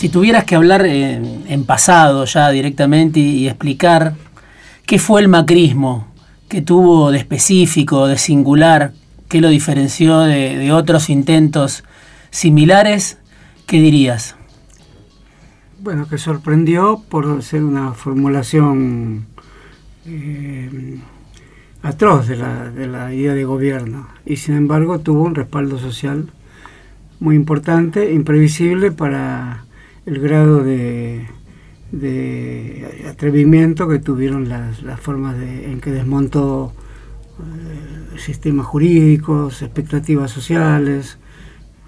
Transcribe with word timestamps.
Si 0.00 0.08
tuvieras 0.08 0.44
que 0.44 0.54
hablar 0.54 0.86
en, 0.86 1.64
pasado 1.66 2.24
ya 2.24 2.48
directamente 2.48 3.20
y, 3.20 3.46
explicar 3.46 4.14
qué 4.86 4.98
fue 4.98 5.20
el 5.20 5.28
macrismo, 5.28 6.08
qué 6.48 6.62
tuvo 6.62 7.10
de 7.10 7.18
específico, 7.18 8.06
de 8.06 8.16
singular, 8.16 8.94
qué 9.28 9.42
lo 9.42 9.50
diferenció 9.50 10.20
de, 10.20 10.72
otros 10.72 11.10
intentos 11.10 11.84
similares, 12.30 13.18
¿qué 13.66 13.78
dirías? 13.78 14.36
Bueno, 15.82 16.08
que 16.08 16.16
sorprendió 16.16 17.04
por 17.10 17.42
ser 17.42 17.62
una 17.62 17.92
formulación 17.92 19.26
eh, 20.06 20.98
atroz 21.82 22.26
de 22.26 22.38
la 22.38 23.12
idea 23.12 23.34
de 23.34 23.44
gobierno 23.44 24.08
y 24.24 24.36
sin 24.36 24.56
embargo 24.56 25.00
tuvo 25.00 25.24
un 25.24 25.34
respaldo 25.34 25.78
social 25.78 26.30
muy 27.18 27.36
importante, 27.36 28.14
imprevisible 28.14 28.92
para 28.92 29.64
el 30.10 30.18
grado 30.18 30.64
de, 30.64 31.28
atrevimiento 33.08 33.88
que 33.88 34.00
tuvieron 34.00 34.48
las, 34.48 34.80
formas 35.00 35.38
de, 35.38 35.70
en 35.70 35.80
que 35.80 35.92
desmontó 35.92 36.72
eh, 37.38 38.18
sistemas 38.18 38.66
jurídicos, 38.66 39.62
expectativas 39.62 40.32
sociales, 40.32 41.18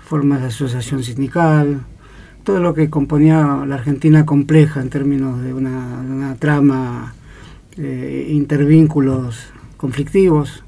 formas 0.05 0.41
de 0.41 0.47
asociación 0.49 1.03
sindical, 1.03 1.81
todo 2.45 2.61
lo 2.61 2.75
que 2.75 2.91
componía 2.91 3.65
la 3.67 3.75
Argentina 3.75 4.25
compleja 4.25 4.81
en 4.81 4.91
términos 4.91 5.43
de 5.43 5.53
una, 5.53 6.01
una 6.01 6.37
trama, 6.37 7.15
eh, 7.77 8.29
intervínculos 8.31 9.49
conflictivos 9.77 10.63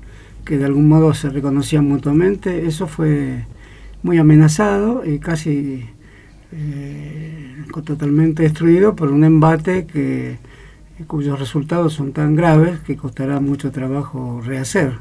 que 0.44 0.58
de 0.58 0.64
algún 0.64 0.88
modo 0.88 1.14
se 1.14 1.30
reconocían 1.30 1.86
mutuamente, 1.86 2.66
eso 2.66 2.88
fue 2.88 3.46
muy 4.02 4.18
amenazado 4.18 5.04
y 5.06 5.20
casi 5.20 5.93
eh, 6.52 7.64
totalmente 7.84 8.42
destruido 8.42 8.94
por 8.94 9.10
un 9.10 9.24
embate 9.24 9.86
que, 9.86 10.38
cuyos 11.06 11.38
resultados 11.38 11.92
son 11.92 12.12
tan 12.12 12.36
graves 12.36 12.78
que 12.80 12.96
costará 12.96 13.40
mucho 13.40 13.72
trabajo 13.72 14.40
rehacer. 14.44 14.92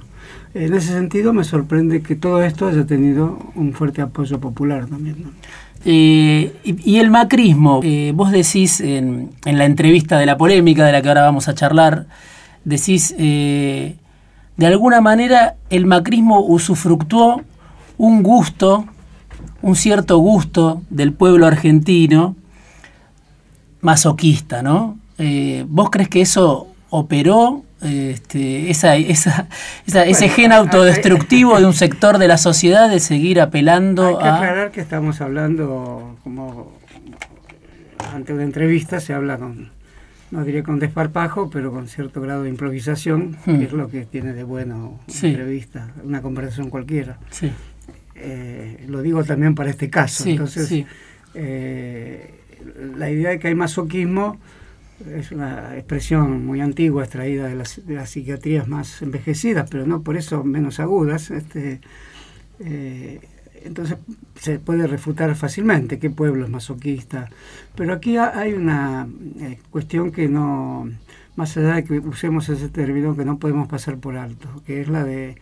En 0.54 0.74
ese 0.74 0.94
sentido 0.94 1.34
me 1.34 1.44
sorprende 1.44 2.02
que 2.02 2.16
todo 2.16 2.44
esto 2.44 2.68
haya 2.68 2.86
tenido 2.86 3.40
un 3.56 3.74
fuerte 3.74 4.02
apoyo 4.02 4.40
popular 4.40 4.88
también. 4.88 5.18
Eh, 5.86 6.54
y, 6.64 6.98
el 6.98 7.12
macrismo, 7.12 7.82
eh, 7.84 8.14
vos 8.16 8.32
decís 8.32 8.80
en, 8.80 9.32
en, 9.46 9.58
la 9.58 9.66
entrevista 9.66 10.18
de 10.18 10.26
la 10.26 10.38
polémica 10.38 10.86
de 10.86 10.94
la 10.94 11.02
que 11.02 11.10
ahora 11.10 11.24
vamos 11.24 11.48
a 11.48 11.54
charlar, 11.54 12.08
decís 12.64 13.14
de 13.18 14.68
alguna 14.68 15.02
manera 15.02 15.56
el 15.70 15.86
macrismo 15.86 16.40
usufructuó 16.42 17.42
un 17.98 18.24
gusto, 18.24 18.86
un 19.64 19.76
cierto 19.76 20.18
gusto 20.18 20.84
del 20.90 21.14
pueblo 21.14 21.48
argentino 21.48 22.36
masoquista, 23.82 24.62
¿no? 24.62 25.00
Eh, 25.18 25.66
¿Vos 25.68 25.90
crees 25.90 26.10
que 26.10 26.22
eso 26.22 26.68
operó 26.90 27.64
este, 27.82 28.70
esa, 28.70 28.96
esa, 28.98 29.48
ese 29.86 30.30
gen 30.30 30.52
autodestructivo 30.52 31.60
de 31.60 31.66
un 31.66 31.74
sector 31.74 32.18
de 32.18 32.28
la 32.28 32.38
sociedad 32.38 32.90
de 32.90 33.00
seguir 33.00 33.42
apelando 33.42 34.06
hay 34.06 34.16
que 34.16 34.30
aclarar 34.30 34.72
que 34.72 34.82
estamos 34.82 35.20
hablando, 35.22 36.18
como 36.24 36.72
ante 38.14 38.34
una 38.34 38.44
entrevista 38.44 39.00
se 39.00 39.14
habla 39.14 39.38
con 39.38 39.72
no 40.32 40.44
diré 40.44 40.64
con 40.64 40.80
desparpajo, 40.80 41.50
pero 41.52 41.72
con 41.72 41.88
cierto 41.88 42.20
grado 42.20 42.44
de 42.44 42.50
improvisación, 42.50 43.38
que 43.46 43.52
hmm. 43.52 43.62
es 43.62 43.72
lo 43.74 43.88
que 43.88 44.06
tiene 44.06 44.34
de 44.34 44.44
bueno 44.44 45.00
una 45.08 45.30
entrevista, 45.30 45.92
una 46.04 46.22
conversación 46.22 46.70
cualquiera. 46.70 47.20
Eh, 48.26 48.86
lo 48.88 49.02
digo 49.02 49.24
también 49.24 49.54
para 49.54 49.70
este 49.70 49.90
caso. 49.90 50.28
Entonces, 50.28 50.86
eh, 51.34 52.34
la 52.96 53.10
idea 53.10 53.32
de 53.32 53.40
que 53.40 53.50
hay 53.50 53.56
masoquismo 53.56 54.40
es 55.12 55.32
una 55.32 55.76
expresión 55.76 56.46
muy 56.46 56.62
antigua, 56.62 57.04
extraída 57.04 57.48
de 57.48 57.56
las, 57.56 57.86
de 57.86 57.96
las 57.96 58.12
psiquiatrías 58.12 58.68
más 58.68 59.02
envejecidas, 59.02 59.70
pero 59.70 59.86
no 59.86 60.02
por 60.02 60.16
eso 60.16 60.44
menos 60.44 60.80
agudas. 60.80 61.32
Este, 61.32 61.82
eh, 62.60 63.20
entonces 63.66 63.98
se 64.40 64.60
puede 64.60 64.88
refutar 64.88 65.36
fácilmente 65.36 66.00
qué 66.00 66.10
pueblo 66.10 66.46
es 66.46 66.50
masoquista. 66.50 67.30
Pero 67.76 67.94
aquí 67.94 68.18
hay 68.18 68.54
una 68.54 69.08
eh, 69.40 69.60
cuestión 69.70 70.12
que 70.12 70.28
no, 70.30 70.90
más 71.36 71.58
allá 71.58 71.76
de 71.76 71.84
que 71.84 72.00
usemos 72.00 72.48
ese 72.50 72.70
término, 72.70 73.16
que 73.16 73.26
no 73.26 73.38
podemos 73.38 73.68
pasar 73.68 73.98
por 73.98 74.16
alto, 74.16 74.48
que 74.66 74.82
es 74.82 74.88
la 74.88 75.04
de, 75.04 75.36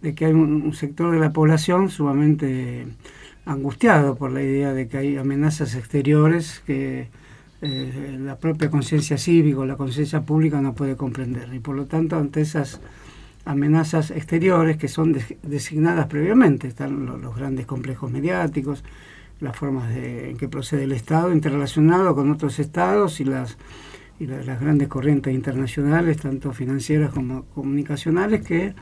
que 0.00 0.24
hay 0.26 0.32
un, 0.32 0.72
sector 0.74 1.12
de 1.12 1.18
la 1.18 1.32
población 1.32 1.90
sumamente 1.90 2.86
angustiado 3.44 4.16
por 4.16 4.30
la 4.30 4.42
idea 4.42 4.72
de 4.72 4.88
que 4.88 4.98
hay 4.98 5.16
amenazas 5.16 5.74
exteriores 5.74 6.62
que 6.66 7.08
eh, 7.62 8.18
la 8.20 8.36
propia 8.36 8.70
conciencia 8.70 9.18
cívica 9.18 9.58
o 9.58 9.66
la 9.66 9.76
conciencia 9.76 10.20
pública 10.22 10.60
no 10.60 10.74
puede 10.74 10.96
comprender. 10.96 11.52
Y 11.52 11.58
por 11.58 11.74
lo 11.74 11.86
tanto, 11.86 12.16
ante 12.16 12.42
esas 12.42 12.80
amenazas 13.48 14.10
exteriores 14.10 14.76
que 14.76 14.88
son 14.88 15.16
designadas 15.42 16.06
previamente. 16.06 16.68
Están 16.68 17.06
los, 17.06 17.34
grandes 17.34 17.64
complejos 17.64 18.10
mediáticos, 18.10 18.84
las 19.40 19.56
formas 19.56 19.90
en 19.96 20.36
que 20.36 20.48
procede 20.48 20.84
el 20.84 20.92
Estado 20.92 21.32
interrelacionado 21.32 22.14
con 22.14 22.30
otros 22.30 22.58
estados 22.58 23.20
y 23.20 23.24
las, 23.24 23.56
y 24.20 24.26
las 24.26 24.60
grandes 24.60 24.88
corrientes 24.88 25.32
internacionales, 25.32 26.18
tanto 26.18 26.52
financieras 26.52 27.10
como 27.10 27.44
comunicacionales, 27.54 28.44
que 28.44 28.74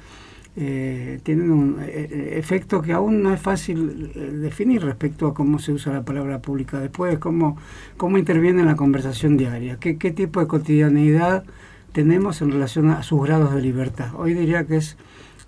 eh, 0.59 1.21
tienen 1.23 1.51
un 1.51 1.79
eh, 1.83 2.09
eh, 2.11 2.39
efecto 2.39 2.81
que 2.81 2.95
aún 2.95 3.23
no 3.23 3.33
es 3.35 3.41
fácil 3.41 4.41
definir 4.41 4.83
respecto 4.83 5.27
a 5.27 5.35
cómo 5.35 5.59
se 5.59 5.73
usa 5.73 5.93
la 5.93 6.03
palabra 6.03 6.41
pública 6.41 6.81
después, 6.81 7.19
cómo, 7.19 7.59
cómo 7.99 8.17
interviene 8.17 8.61
en 8.61 8.67
la 8.67 8.77
conversación 8.77 9.37
diaria, 9.37 9.77
qué, 9.79 9.99
qué 9.99 10.13
tipo 10.13 10.41
de 10.41 10.47
cotidianeidad 10.47 11.45
tenemos 11.93 12.41
en 12.41 12.53
relación 12.53 12.89
a 12.89 13.03
sus 13.03 13.23
grados 13.23 13.55
de 13.55 13.61
libertad. 13.61 14.15
Hoy 14.17 14.33
diría 14.33 14.65
que 14.65 14.77
es 14.77 14.97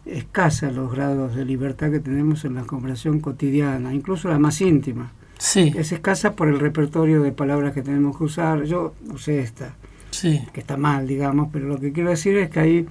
escasa 0.05 0.71
los 0.71 0.93
grados 0.93 1.35
de 1.35 1.45
libertad 1.45 1.91
que 1.91 2.01
tenemos 2.01 2.45
en 2.45 2.55
la 2.55 2.65
conversación 2.65 3.21
cotidiana, 3.21 3.95
incluso 3.95 4.29
la 4.29 4.39
más 4.39 4.61
íntima. 4.61 5.13
Sí. 5.39 5.73
Es 5.77 5.93
escasa 5.93 6.35
por 6.35 6.49
el 6.49 6.61
repertorio 6.61 7.23
de 7.23 7.33
palabras 7.33 7.73
que 7.73 7.83
tenemos 7.83 8.19
que 8.19 8.25
usar. 8.25 8.65
Yo 8.65 8.95
usé 9.13 9.41
esta, 9.41 9.75
sí. 10.11 10.43
que 10.53 10.61
está 10.61 10.77
mal, 10.77 11.07
digamos, 11.07 11.49
pero 11.53 11.67
lo 11.67 11.79
que 11.79 11.93
quiero 11.93 12.11
decir 12.11 12.37
es 12.37 12.51
que 12.51 12.61
hay 12.61 12.87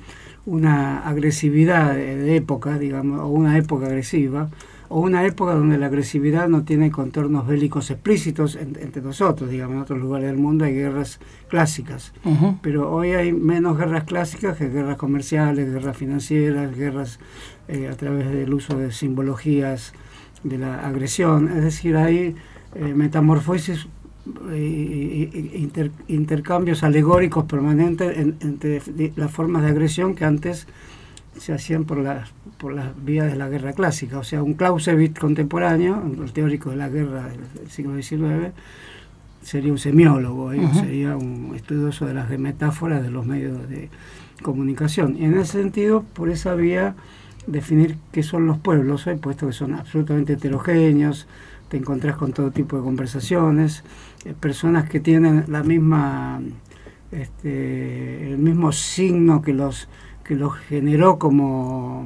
una 0.47 0.99
agresividad 0.99 1.93
de 1.93 2.37
época, 2.37 2.79
digamos, 2.79 3.19
o 3.19 3.27
una 3.27 3.57
época 3.57 3.87
agresiva, 3.87 4.49
o 4.87 5.01
una 5.01 5.25
época 5.25 5.53
donde 5.53 5.77
la 5.77 5.87
agresividad 5.87 6.47
no 6.47 6.63
tiene 6.63 6.89
contornos 6.89 7.45
bélicos 7.45 7.91
explícitos 7.91 8.55
entre 8.55 9.01
nosotros, 9.01 9.49
digamos, 9.49 9.75
en 9.75 9.81
otros 9.81 9.99
lugares 9.99 10.27
del 10.27 10.37
mundo 10.37 10.63
hay 10.63 10.73
guerras 10.73 11.19
clásicas, 11.49 12.13
pero 12.61 12.89
hoy 12.89 13.11
hay 13.11 13.33
menos 13.33 13.77
guerras 13.77 14.05
clásicas 14.05 14.57
que 14.57 14.69
guerras 14.69 14.95
comerciales, 14.95 15.69
guerras 15.69 15.97
financieras, 15.97 16.73
guerras 16.73 17.19
eh, 17.67 17.89
a 17.91 17.97
través 17.97 18.31
del 18.31 18.53
uso 18.53 18.77
de 18.77 18.93
simbologías 18.93 19.91
de 20.43 20.57
la 20.57 20.87
agresión, 20.87 21.49
es 21.49 21.63
decir, 21.65 21.97
hay 21.97 22.37
eh, 22.73 22.93
metamorfosis 22.93 23.87
eh, 24.51 25.69
intercambios 26.07 26.83
alegóricos 26.83 27.45
permanentes 27.45 28.17
entre 28.17 28.81
las 29.15 29.31
formas 29.31 29.63
de 29.63 29.69
agresión 29.69 30.15
que 30.15 30.25
antes 30.25 30.67
se 31.39 31.53
hacían 31.53 31.85
por 31.85 31.99
las, 31.99 32.29
por 32.57 32.73
las 32.73 32.87
vías 33.03 33.31
de 33.31 33.37
la 33.37 33.49
guerra 33.49 33.73
clásica. 33.73 34.19
O 34.19 34.23
sea, 34.23 34.43
un 34.43 34.55
Clausewitz 34.55 35.19
contemporáneo, 35.19 36.01
el 36.21 36.31
teórico 36.31 36.71
de 36.71 36.77
la 36.77 36.89
guerra 36.89 37.27
del 37.27 37.69
siglo 37.69 38.01
XIX, 38.01 38.53
sería 39.41 39.71
un 39.71 39.77
semiólogo, 39.77 40.51
¿eh? 40.51 40.67
sería 40.73 41.15
un 41.15 41.53
estudioso 41.55 42.05
de 42.05 42.13
las 42.13 42.29
metáforas 42.37 43.01
de 43.01 43.11
los 43.11 43.25
medios 43.25 43.69
de 43.69 43.89
comunicación. 44.41 45.15
Y 45.17 45.25
en 45.25 45.37
ese 45.37 45.53
sentido, 45.53 46.03
por 46.13 46.29
esa 46.29 46.53
vía, 46.55 46.95
definir 47.45 47.97
qué 48.11 48.23
son 48.23 48.45
los 48.45 48.57
pueblos, 48.57 49.07
hoy, 49.07 49.15
puesto 49.15 49.47
que 49.47 49.53
son 49.53 49.73
absolutamente 49.73 50.33
heterogéneos, 50.33 51.27
te 51.69 51.77
encontrás 51.77 52.15
con 52.15 52.33
todo 52.33 52.51
tipo 52.51 52.77
de 52.77 52.83
conversaciones, 52.83 53.83
eh, 54.16 54.16
personas 54.39 54.89
que 54.89 54.99
tienen 54.99 55.45
la 55.47 55.63
misma, 55.63 56.41
este, 57.11 58.31
el 58.31 58.37
mismo 58.37 58.71
signo 58.71 59.41
que 59.41 59.53
los 59.53 59.87
que 60.27 60.35
los 60.35 60.55
generó 60.55 61.17
como 61.17 62.05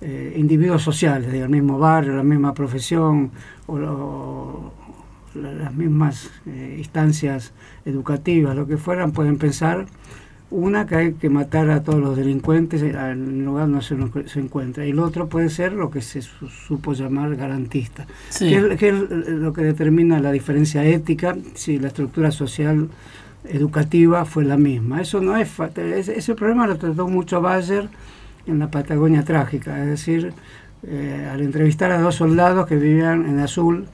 eh, 0.00 0.34
individuos 0.36 0.82
sociales 0.82 1.30
del 1.30 1.48
mismo 1.48 1.78
barrio, 1.78 2.16
la 2.16 2.24
misma 2.24 2.52
profesión 2.52 3.30
o, 3.68 4.72
las 5.34 5.72
mismas 5.72 6.30
eh, 6.46 6.74
instancias 6.78 7.52
educativas, 7.84 8.56
lo 8.56 8.66
que 8.66 8.76
fueran, 8.76 9.12
pueden 9.12 9.38
pensar 9.38 9.86
una 10.50 10.86
que 10.86 10.94
hay 10.96 11.12
que 11.12 11.28
matar 11.28 11.70
a 11.70 11.82
todos 11.82 12.00
los 12.00 12.16
delincuentes 12.16 12.82
en 12.82 12.96
el 12.96 13.44
lugar 13.44 13.68
donde 13.68 13.82
se, 13.82 14.28
se 14.28 14.40
encuentra 14.40 14.86
y 14.86 14.90
el 14.90 14.98
otro 14.98 15.28
puede 15.28 15.50
ser 15.50 15.72
lo 15.72 15.90
que 15.90 16.00
se 16.00 16.22
supo 16.22 16.94
llamar 16.94 17.36
garantista, 17.36 18.06
que, 18.38 18.56
es, 18.56 19.10
lo 19.28 19.52
que 19.52 19.62
determina 19.62 20.20
la 20.20 20.32
diferencia 20.32 20.84
ética, 20.84 21.36
si 21.54 21.78
la 21.78 21.88
estructura 21.88 22.30
social 22.30 22.88
educativa 23.44 24.24
fue 24.24 24.44
la 24.44 24.56
misma. 24.56 25.02
Eso 25.02 25.20
no 25.20 25.36
es 25.36 25.50
ese 25.86 26.34
problema 26.34 26.66
lo 26.66 26.76
trató 26.76 27.08
mucho 27.08 27.40
Bayer 27.40 27.88
en 28.46 28.58
la 28.58 28.70
Patagonia 28.70 29.24
trágica, 29.24 29.80
es 29.82 29.86
decir, 29.86 30.32
eh, 30.82 31.28
al 31.30 31.42
entrevistar 31.42 31.92
a 31.92 32.00
dos 32.00 32.14
soldados 32.14 32.66
que 32.66 32.76
vivían 32.76 33.26
en 33.26 33.38
Azul, 33.40 33.86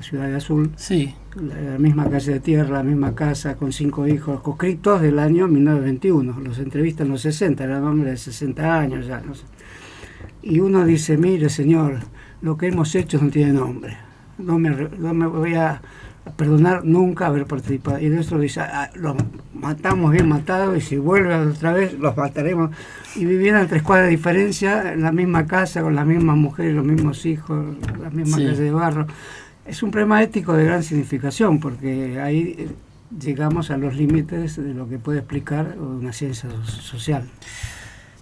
Ciudad 0.00 0.28
de 0.28 0.36
Azul. 0.36 0.70
Sí. 0.76 1.14
La, 1.36 1.78
misma 1.78 2.10
calle 2.10 2.32
de 2.32 2.40
tierra, 2.40 2.78
la 2.78 2.82
misma 2.82 3.14
casa, 3.14 3.56
con 3.56 3.72
cinco 3.72 4.06
hijos 4.06 4.40
conscriptos 4.40 5.00
del 5.00 5.18
año 5.18 5.46
1921. 5.46 6.40
Los 6.40 6.58
entrevistan 6.58 7.06
en 7.06 7.12
los 7.12 7.22
60, 7.22 7.62
era 7.62 7.78
un 7.78 7.86
hombre 7.86 8.10
de 8.10 8.16
60 8.16 8.78
años 8.78 9.06
ya. 9.06 9.20
No 9.20 9.34
sé. 9.34 9.44
Y 10.42 10.60
uno 10.60 10.84
dice, 10.84 11.16
mire 11.16 11.48
señor, 11.48 12.00
lo 12.42 12.56
que 12.56 12.68
hemos 12.68 12.94
hecho 12.94 13.22
no 13.22 13.30
tiene 13.30 13.52
nombre. 13.52 13.96
No 14.38 14.58
me, 14.58 14.70
no 14.70 15.14
me 15.14 15.26
voy 15.26 15.54
a 15.54 15.80
perdonar 16.36 16.84
nunca 16.84 17.26
haber 17.26 17.46
participado. 17.46 17.98
Y 17.98 18.08
de 18.08 18.20
eso 18.20 18.38
dice, 18.38 18.60
ah, 18.60 18.90
los 18.94 19.16
matamos 19.54 20.12
bien 20.12 20.28
matados 20.28 20.76
y 20.76 20.80
si 20.80 20.96
vuelven 20.96 21.48
otra 21.48 21.72
vez 21.72 21.98
los 21.98 22.16
mataremos. 22.16 22.70
Y 23.16 23.24
vivieran 23.24 23.68
tres 23.68 23.82
cuadras 23.82 24.06
de 24.06 24.16
diferencia, 24.16 24.92
en 24.92 25.02
la 25.02 25.12
misma 25.12 25.46
casa, 25.46 25.82
con 25.82 25.94
las 25.94 26.06
mismas 26.06 26.36
mujeres, 26.36 26.74
los 26.74 26.84
mismos 26.84 27.24
hijos, 27.26 27.64
la 28.00 28.10
misma 28.10 28.36
calle 28.36 28.62
de 28.62 28.70
barro. 28.70 29.06
Es 29.70 29.84
un 29.84 29.92
problema 29.92 30.20
ético 30.20 30.52
de 30.54 30.64
gran 30.64 30.82
significación 30.82 31.60
porque 31.60 32.20
ahí 32.20 32.56
eh, 32.58 32.68
llegamos 33.20 33.70
a 33.70 33.76
los 33.76 33.94
límites 33.94 34.56
de 34.56 34.74
lo 34.74 34.88
que 34.88 34.98
puede 34.98 35.20
explicar 35.20 35.76
una 35.78 36.12
ciencia 36.12 36.50
social. 36.66 37.22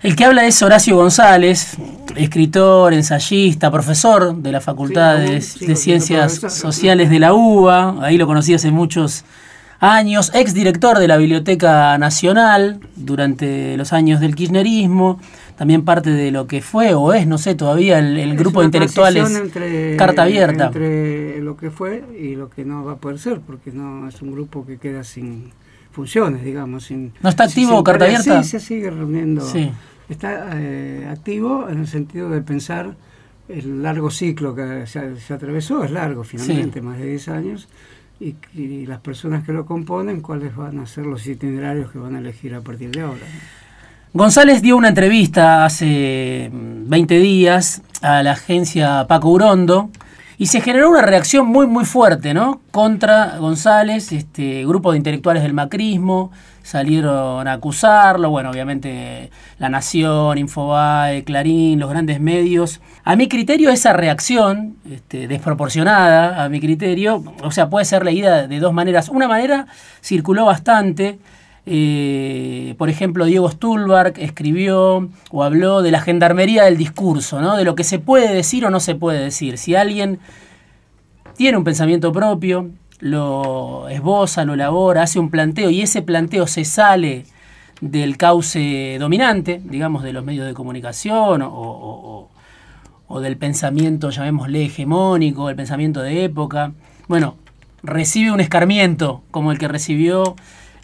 El 0.03 0.15
que 0.15 0.27
habla 0.27 0.45
es 0.45 0.63
Horacio 0.63 0.95
González, 0.97 1.79
escritor, 2.17 2.93
ensayista, 2.93 3.71
profesor 3.71 4.37
de 4.37 4.53
la 4.53 4.61
Facultad 4.61 5.21
de, 5.21 5.41
Ciencias 5.41 6.35
Sociales 6.35 7.09
de 7.09 7.19
la 7.19 7.33
UBA, 7.33 8.05
ahí 8.05 8.19
lo 8.19 8.27
conocí 8.27 8.53
hace 8.53 8.71
muchos 8.71 9.21
años, 9.23 9.48
exdirector 9.81 10.99
de 10.99 11.09
la 11.09 11.17
Biblioteca 11.17 11.97
Nacional 11.99 12.81
durante 12.97 13.77
los 13.77 13.93
años 13.93 14.21
del 14.21 14.35
kirchnerismo, 14.35 15.21
también 15.57 15.85
parte 15.85 16.11
de 16.11 16.31
lo 16.31 16.47
que 16.47 16.63
fue 16.63 16.95
o 16.95 17.13
es, 17.13 17.27
no 17.27 17.39
sé, 17.39 17.55
todavía 17.55 17.99
el, 17.99 18.37
grupo 18.37 18.61
de 18.61 18.67
intelectuales 18.67 19.29
Carta 19.97 20.23
Abierta. 20.23 20.67
Entre 20.67 21.41
lo 21.41 21.57
que 21.57 21.71
fue 21.71 22.05
y 22.19 22.35
lo 22.35 22.49
que 22.49 22.65
no 22.65 22.85
va 22.85 22.93
a 22.93 22.97
poder 22.97 23.19
ser, 23.19 23.41
porque 23.41 23.73
no 23.73 24.09
es 24.09 24.23
un 24.23 24.33
grupo 24.33 24.65
que 24.67 24.79
queda 24.79 25.05
sin 25.05 25.51
funciones, 25.91 26.45
digamos. 26.45 26.85
Sin, 26.85 27.13
¿No 27.23 27.29
está 27.29 27.45
activo 27.45 27.83
Carta 27.83 28.05
Abierta? 28.05 28.43
Sí, 28.43 28.51
se 28.51 28.61
sigue 28.61 28.91
reuniendo. 28.91 29.45
Está 30.09 30.51
eh, 30.55 31.07
activo 31.11 31.69
en 31.69 31.81
el 31.81 31.87
sentido 31.87 32.31
de 32.31 32.41
pensar 32.41 32.97
el 33.49 33.83
largo 33.83 34.11
ciclo 34.11 34.55
que 34.55 34.87
se, 34.87 35.35
atravesó, 35.35 35.85
es 35.85 35.91
largo 35.91 36.23
finalmente, 36.25 36.81
más 36.83 36.99
de 36.99 37.07
10 37.07 37.29
años, 37.29 37.69
y, 38.21 38.87
las 38.87 39.01
personas 39.01 39.45
que 39.45 39.53
lo 39.53 39.67
componen, 39.67 40.21
cuáles 40.21 40.55
van 40.57 40.79
a 40.81 40.87
ser 40.87 41.07
los 41.07 41.27
itinerarios 41.27 41.91
que 41.91 41.99
van 41.99 42.17
a 42.17 42.19
elegir 42.19 42.55
a 42.55 42.61
partir 42.61 42.91
de 42.91 43.03
ahora. 43.03 43.23
González 44.13 44.63
dio 44.63 44.77
una 44.77 44.89
entrevista 44.89 45.65
hace 45.65 46.51
20 46.53 47.19
días 47.19 47.83
a 48.03 48.23
la 48.23 48.33
agencia 48.33 49.07
Paco 49.07 49.31
Urondo, 49.31 49.91
y 50.41 50.47
se 50.47 50.61
generó 50.61 50.89
una 50.89 51.03
reacción 51.03 51.49
muy, 51.49 51.67
muy 51.67 51.85
fuerte, 51.85 52.33
¿no? 52.33 52.61
Contra 52.71 53.39
González, 53.39 54.13
este 54.13 54.65
grupo 54.65 54.93
de 54.93 54.99
intelectuales 54.99 55.43
del 55.43 55.53
macrismo, 55.53 56.31
salieron 56.63 57.49
a 57.49 57.55
acusarlo, 57.55 58.31
bueno, 58.31 58.51
obviamente 58.51 59.31
La 59.59 59.69
Nación, 59.69 60.39
Infobae, 60.39 61.25
Clarín, 61.25 61.81
los 61.81 61.91
grandes 61.91 62.21
medios. 62.21 62.81
A 63.03 63.17
mi 63.17 63.27
criterio, 63.27 63.71
esa 63.71 63.93
reacción, 63.95 64.77
este, 64.89 65.27
desproporcionada, 65.27 66.45
a 66.45 66.49
mi 66.49 66.61
criterio, 66.61 67.25
o 67.43 67.51
sea, 67.51 67.69
puede 67.69 67.85
ser 67.85 68.05
leída 68.05 68.47
de 68.47 68.61
dos 68.61 68.73
maneras. 68.73 69.09
Una 69.09 69.27
manera 69.27 69.67
circuló 70.03 70.45
bastante, 70.45 71.19
eh, 71.71 72.75
por 72.79 72.89
ejemplo, 72.89 73.27
Diego 73.27 73.51
Stulbark 73.51 74.19
escribió 74.19 75.09
o 75.31 75.43
habló 75.43 75.83
de 75.83 75.91
la 75.91 76.01
gendarmería 76.01 76.65
del 76.65 76.77
discurso, 76.77 77.41
¿no? 77.41 77.57
de 77.57 77.65
lo 77.65 77.75
que 77.75 77.85
se 77.85 77.99
puede 77.99 78.33
decir 78.33 78.65
o 78.65 78.71
no 78.71 78.81
se 78.81 78.95
puede 78.95 79.23
decir. 79.23 79.59
Si 79.59 79.75
alguien 79.75 80.19
tiene 81.37 81.59
un 81.59 81.65
pensamiento 81.65 82.11
propio, 82.11 82.71
lo 83.01 83.89
esboza, 83.89 84.45
lo 84.45 84.55
elabora, 84.55 85.03
hace 85.03 85.19
un 85.19 85.31
planteo 85.31 85.71
y 85.71 85.83
ese 85.83 86.03
planteo 86.03 86.47
se 86.47 86.65
sale 86.65 87.27
del 87.81 88.17
cauce 88.17 88.97
dominante, 88.99 89.61
digamos, 89.65 90.03
de 90.03 90.13
los 90.13 90.25
medios 90.25 90.47
de 90.47 90.55
comunicación 90.55 91.43
o, 91.43 92.31
o 93.09 93.21
del 93.21 93.37
pensamiento, 93.37 94.11
llamémosle, 94.11 94.65
hegemónico, 94.65 95.51
el 95.51 95.57
pensamiento 95.57 96.03
de 96.03 96.25
época, 96.25 96.73
bueno, 97.09 97.37
recibe 97.83 98.31
un 98.31 98.41
escarmiento 98.41 99.23
como 99.31 99.53
el 99.53 99.59
que 99.59 99.69
recibió 99.69 100.37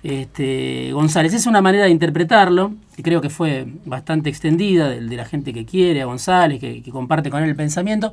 este, 0.05 0.93
González. 0.93 1.33
Es 1.33 1.47
una 1.47 1.63
manera 1.63 1.85
de 1.85 1.91
interpretarlo, 1.91 2.75
que 2.95 3.03
creo 3.03 3.23
que 3.23 3.31
fue 3.31 3.67
bastante 3.87 4.29
extendida, 4.29 4.91
de, 4.91 5.01
la 5.01 5.25
gente 5.25 5.55
que 5.55 5.65
quiere 5.65 6.03
a 6.03 6.05
González, 6.05 6.61
que, 6.61 6.83
comparte 6.93 7.31
con 7.31 7.43
él 7.43 7.49
el 7.49 7.57
pensamiento. 7.57 8.13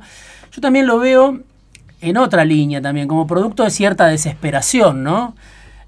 Yo 0.50 0.60
también 0.62 0.86
lo 0.86 0.98
veo 0.98 1.40
en 2.00 2.16
otra 2.16 2.44
línea 2.46 2.80
también, 2.80 3.06
como 3.06 3.26
producto 3.26 3.62
de 3.62 3.70
cierta 3.70 4.06
desesperación, 4.06 5.04
¿no? 5.04 5.36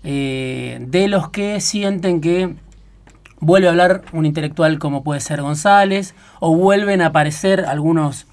Eh, 0.05 0.79
de 0.87 1.09
los 1.09 1.31
que 1.31 1.61
sienten 1.63 2.21
que 2.21 2.55
vuelve 3.41 3.69
a 3.69 3.71
hablar 3.71 4.03
un 4.13 4.27
intelectual 4.27 4.79
como 4.79 5.03
puede 5.03 5.21
ser 5.21 5.41
González, 5.41 6.15
o 6.39 6.55
vuelven 6.55 7.01
a 7.01 7.07
aparecer 7.07 7.65
algunos 7.65 8.27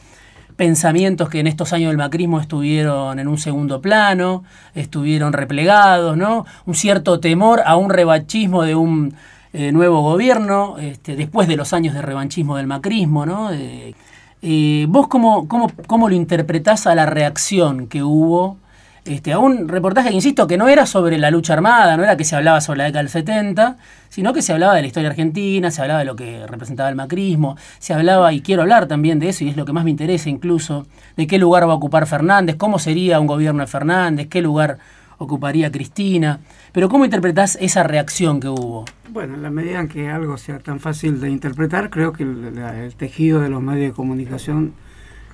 pensamientos 0.62 1.28
que 1.28 1.40
en 1.40 1.48
estos 1.48 1.74
años 1.74 1.90
del 1.90 1.98
macrismo 1.98 2.40
estuvieron 2.40 3.18
en 3.18 3.28
un 3.28 3.40
segundo 3.40 3.82
plano, 3.82 4.44
estuvieron 4.76 5.34
replegados, 5.34 6.16
¿no? 6.16 6.46
Un 6.68 6.76
cierto 6.76 7.20
temor 7.20 7.64
a 7.66 7.78
un 7.78 7.90
revanchismo 7.90 8.62
de 8.62 8.76
un 8.76 9.16
eh, 9.54 9.72
nuevo 9.72 10.04
gobierno, 10.04 10.78
este, 10.78 11.16
después 11.16 11.48
de 11.48 11.56
los 11.56 11.74
años 11.74 11.96
de 11.96 12.04
revanchismo 12.04 12.58
del 12.58 12.68
macrismo, 12.68 13.26
¿no? 13.26 13.50
Eh, 13.52 14.86
¿Vos 14.88 15.08
cómo, 15.08 15.48
cómo, 15.48 15.72
cómo, 15.88 16.08
lo 16.08 16.14
interpretás 16.14 16.86
a 16.86 16.94
la 16.94 17.08
reacción 17.08 17.88
que 17.88 18.04
hubo 18.04 18.58
este, 19.06 19.34
a 19.34 19.40
un 19.40 19.68
reportaje 19.68 20.10
que 20.10 20.16
insisto 20.16 20.46
que 20.46 20.58
no 20.58 20.68
era 20.68 20.86
sobre 20.86 21.18
la 21.18 21.32
lucha 21.32 21.54
armada, 21.54 21.98
no 21.98 22.04
era 22.04 22.18
que 22.18 22.24
se 22.24 22.36
hablaba 22.36 22.62
sobre 22.62 22.80
la 22.80 22.84
década 22.86 23.04
del 23.04 23.10
70, 23.10 23.78
sino 24.10 24.34
que 24.34 24.42
se 24.42 24.54
hablaba 24.54 24.76
de 24.76 24.82
la 24.82 24.88
historia 24.88 25.10
argentina, 25.10 25.72
se 25.72 25.82
hablaba 25.82 26.00
de 26.00 26.06
lo 26.06 26.16
que 26.16 26.46
representaba 26.46 26.90
el 26.90 26.96
macrismo, 26.96 27.58
se 27.80 27.94
hablaba, 27.94 28.32
y 28.34 28.42
quiero 28.42 28.62
hablar 28.62 28.88
también 28.88 29.20
de 29.20 29.30
eso, 29.30 29.44
y 29.44 29.50
es 29.50 29.58
lo 29.58 29.66
que 29.66 29.74
más 29.74 29.84
me 29.84 29.90
interesa 29.90 30.30
incluso, 30.30 30.86
de 31.18 31.26
qué 31.26 31.40
lugar 31.40 31.68
va 31.68 31.74
a 31.74 31.76
ocupar 31.76 32.06
Fernández, 32.06 32.58
cómo 32.58 32.78
sería 32.78 33.20
un 33.20 33.28
gobierno 33.28 33.62
de 33.62 33.68
Fernández, 33.68 34.28
qué 34.28 34.42
lugar 34.42 34.78
ocuparía 35.18 35.72
Cristina. 35.72 36.40
Pero 36.72 36.90
¿cómo 36.90 37.06
interpretás 37.06 37.58
esa 37.62 37.84
reacción 37.84 38.40
que 38.40 38.50
hubo? 38.50 38.86
Bueno, 39.10 39.36
en 39.36 39.44
la 39.44 39.50
medida 39.50 39.80
en 39.80 39.88
que 39.88 40.10
algo 40.10 40.38
sea 40.38 40.60
tan 40.60 40.80
fácil 40.80 41.20
de 41.20 41.30
interpretar, 41.30 41.90
creo 41.90 42.14
que 42.14 42.24
el 42.24 42.94
tejido 42.98 43.42
de 43.42 43.50
los 43.50 43.62
medios 43.62 43.92
de 43.92 43.96
comunicación 43.96 44.74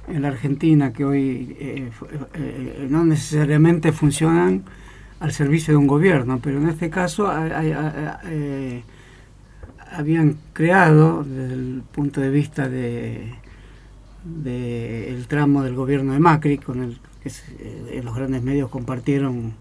en 0.07 0.21
la 0.21 0.29
Argentina 0.29 0.93
que 0.93 1.05
hoy 1.05 1.55
eh, 1.59 1.89
eh, 2.33 2.87
no 2.89 3.05
necesariamente 3.05 3.91
funcionan 3.91 4.63
al 5.19 5.31
servicio 5.31 5.73
de 5.73 5.77
un 5.77 5.87
gobierno, 5.87 6.39
pero 6.41 6.59
en 6.59 6.69
este 6.69 6.89
caso 6.89 7.29
eh, 7.31 8.83
habían 9.91 10.37
creado 10.53 11.23
desde 11.23 11.53
el 11.53 11.83
punto 11.91 12.21
de 12.21 12.29
vista 12.29 12.69
de, 12.69 13.33
el 14.45 15.27
tramo 15.27 15.63
del 15.63 15.75
gobierno 15.75 16.13
de 16.13 16.19
Macri, 16.19 16.57
con 16.57 16.83
el 16.83 16.99
que 17.23 18.01
los 18.03 18.15
grandes 18.15 18.43
medios 18.43 18.69
compartieron 18.69 19.53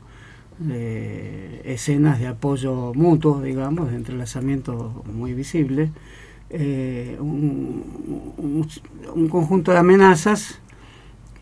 escenas 1.64 2.18
de 2.18 2.28
apoyo 2.28 2.92
mutuo, 2.94 3.42
digamos, 3.42 3.90
de 3.90 3.96
entrelazamiento 3.96 5.04
muy 5.12 5.34
visible 5.34 5.90
eh, 6.50 7.16
un, 7.18 7.84
conjunto 9.30 9.72
de 9.72 9.78
amenazas 9.78 10.60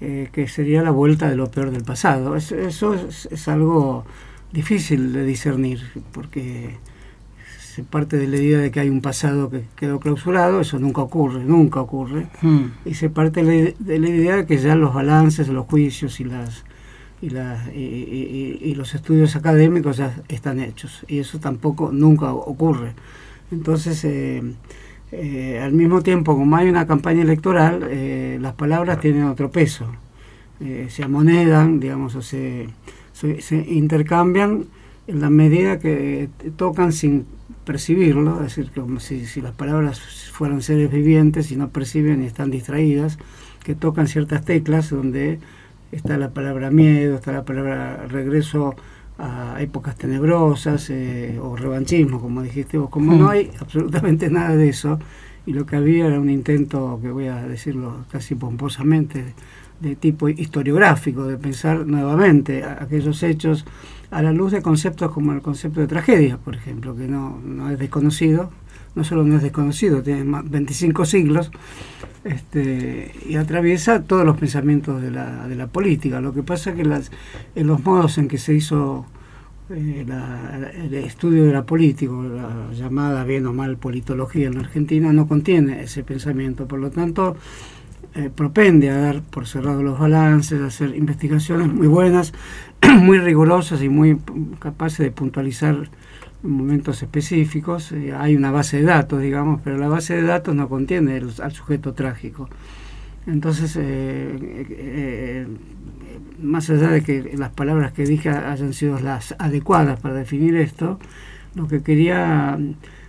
que 0.01 0.49
sería 0.49 0.83
la 0.83 0.91
vuelta 0.91 1.31
de 1.31 1.37
lo 1.37 1.51
peor 1.51 1.71
del 1.71 1.83
pasado. 1.83 2.37
Eso, 2.37 2.93
es, 2.93 3.49
algo 3.49 4.05
difícil 4.53 5.15
de 5.15 5.25
discernir, 5.25 5.81
porque 6.13 6.77
se 7.59 7.85
parte 7.85 8.19
de 8.19 8.29
la 8.29 8.37
idea 8.37 8.59
de 8.59 8.71
que 8.71 8.81
hay 8.81 8.91
un 8.91 9.01
pasado 9.01 9.49
que 9.49 9.65
quedó 9.77 10.01
clausurado, 10.01 10.61
eso 10.61 10.79
nunca 10.79 11.01
ocurre, 11.01 11.43
nunca 11.43 11.81
ocurre, 11.81 12.27
hmm. 12.43 12.65
y 12.85 12.95
se 12.95 13.09
parte 13.09 13.43
de 13.43 13.99
la 13.99 14.09
idea 14.09 14.37
de 14.37 14.47
que 14.47 14.59
ya 14.59 14.75
los 14.75 14.93
balances, 14.93 15.49
los 15.49 15.65
juicios 15.67 16.21
y 16.21 16.25
las 16.25 16.65
y, 17.23 18.59
y, 18.61 18.75
los 18.75 18.95
estudios 18.95 19.37
académicos 19.37 19.97
ya 19.97 20.15
están 20.29 20.61
hechos, 20.61 21.05
y 21.09 21.19
eso 21.19 21.39
tampoco 21.39 21.91
nunca 21.93 22.33
ocurre. 22.33 22.93
Entonces, 23.51 24.05
eh, 24.05 24.43
eh, 25.17 25.61
al 25.61 25.73
mismo 25.73 26.03
tiempo, 26.03 26.37
como 26.37 26.57
hay 26.57 26.69
una 26.69 26.87
campaña 26.87 27.23
electoral, 27.23 27.87
eh, 27.89 28.39
las 28.41 28.55
palabras 28.55 29.01
tienen 29.01 29.25
otro 29.25 29.51
peso. 29.51 29.87
Eh, 30.61 30.87
se 30.91 31.05
amonedan, 31.05 31.79
digamos, 31.79 32.15
o 32.17 32.23
se, 32.23 32.69
se, 33.13 33.57
intercambian 33.57 34.67
en 35.07 35.21
la 35.21 35.31
medida 35.31 35.79
que 35.79 36.29
tocan 36.57 36.93
sin 36.93 37.27
percibirlo, 37.65 38.37
es 38.37 38.57
decir, 38.57 38.71
como 38.75 38.99
si, 38.99 39.27
si, 39.27 39.41
las 39.41 39.53
palabras 39.53 40.01
fueran 40.33 40.63
seres 40.63 40.91
vivientes 40.91 41.53
y 41.53 41.57
no 41.57 41.69
perciben 41.71 42.23
y 42.23 42.27
están 42.27 42.51
distraídas, 42.51 43.19
que 43.63 43.75
tocan 43.75 44.09
ciertas 44.09 44.45
teclas 44.45 44.91
donde 44.91 45.39
está 45.93 46.19
la 46.19 46.31
palabra 46.31 46.71
miedo, 46.71 47.15
está 47.15 47.33
la 47.33 47.45
palabra 47.45 48.07
regreso 48.09 48.75
a 49.19 49.57
épocas 49.61 49.97
tenebrosas 49.97 50.91
eh, 50.91 51.39
o 51.41 51.57
revanchismo, 51.57 52.21
como 52.21 52.43
dijiste 52.43 52.79
vos. 52.79 52.91
Como 52.91 53.15
no 53.15 53.27
mm. 53.27 53.29
hay 53.29 53.51
absolutamente 53.61 54.31
nada 54.31 54.57
de 54.57 54.69
eso 54.69 54.99
y 55.47 55.53
lo 55.53 55.67
que 55.67 55.77
había 55.77 56.07
era 56.07 56.21
un 56.21 56.31
intento, 56.31 56.99
que 57.03 57.11
voy 57.11 57.27
a 57.27 57.47
decirlo 57.47 58.07
casi 58.11 58.35
pomposamente, 58.35 59.35
de 59.81 59.97
tipo 59.97 60.29
historiográfico, 60.29 61.27
de 61.27 61.37
pensar 61.37 61.87
nuevamente 61.87 62.65
aquellos 62.65 63.23
hechos 63.23 63.65
a 64.11 64.23
la 64.23 64.33
luz 64.33 64.53
de 64.53 64.63
conceptos 64.63 65.11
como 65.11 65.33
el 65.33 65.43
concepto 65.43 65.81
de 65.81 65.87
tragedia, 65.87 66.39
por 66.39 66.55
ejemplo, 66.55 66.97
que 66.97 67.09
no, 67.09 67.41
no 67.45 67.71
es 67.71 67.79
desconocido, 67.79 68.51
no 68.95 69.05
solo 69.05 69.25
no 69.25 69.37
es 69.37 69.43
desconocido, 69.43 70.03
tiene 70.03 70.25
25 70.45 71.05
siglos, 71.05 71.51
este, 72.25 73.13
y 73.29 73.37
atraviesa 73.37 74.03
todos 74.03 74.25
los 74.25 74.37
pensamientos 74.37 75.03
de 75.03 75.11
la, 75.11 75.47
de 75.47 75.57
la 75.57 75.67
política. 75.67 76.21
Lo 76.21 76.33
que 76.33 76.43
pasa 76.43 76.71
es 76.71 76.77
que 76.77 76.85
las, 76.85 77.11
en 77.55 77.67
los 77.67 77.85
modos 77.85 78.19
en 78.19 78.29
que 78.29 78.39
se 78.39 78.55
hizo 78.55 79.07
eh, 79.71 80.07
el 80.75 80.95
estudio 80.95 81.45
de 81.45 81.53
la 81.53 81.65
política, 81.65 82.13
la 82.13 82.73
llamada 82.73 83.25
bien 83.25 83.47
o 83.47 83.53
mal 83.53 83.77
politología 83.77 84.47
en 84.47 84.55
la 84.55 84.61
Argentina, 84.61 85.13
no 85.13 85.27
contiene 85.27 85.83
ese 85.83 86.03
pensamiento. 86.05 86.69
Por 86.69 86.81
lo 86.81 86.91
tanto, 86.91 87.37
eh, 88.15 88.31
propende 88.35 88.91
a 88.91 88.99
dar 88.99 89.23
por 89.23 89.47
cerrado 89.47 89.83
los 89.83 89.99
balances, 89.99 90.61
a 90.61 90.67
hacer 90.67 90.95
investigaciones 90.95 91.69
muy 91.73 91.87
buenas, 91.87 92.33
muy 93.01 93.19
rigurosas 93.19 93.83
y 93.83 93.89
muy 93.89 94.19
capaces 94.59 94.99
de 94.99 95.11
puntualizar 95.11 95.89
momentos 96.45 97.03
específicos. 97.03 97.93
Eh, 97.93 98.13
hay 98.17 98.37
una 98.37 98.51
base 98.51 98.79
de 98.79 98.85
datos, 98.85 99.21
digamos, 99.21 99.61
pero 99.63 99.79
la 99.79 99.89
base 99.89 100.15
de 100.15 100.23
datos 100.23 100.55
no 100.55 100.69
contiene 100.69 101.21
al 101.43 101.53
sujeto 101.53 101.95
trágico. 101.95 102.49
Entonces, 103.27 103.77
eh, 103.81 105.47
más 106.43 106.69
allá 106.71 106.89
de 106.91 107.03
que 107.03 107.35
las 107.37 107.51
palabras 107.51 107.93
que 107.93 108.05
dije 108.05 108.29
hayan 108.29 108.75
sido 108.75 108.99
las 109.01 109.35
adecuadas 109.39 109.99
para 110.01 110.15
definir 110.15 110.57
esto, 110.57 110.99
lo 111.55 111.67
que 111.67 111.83
quería 111.83 112.59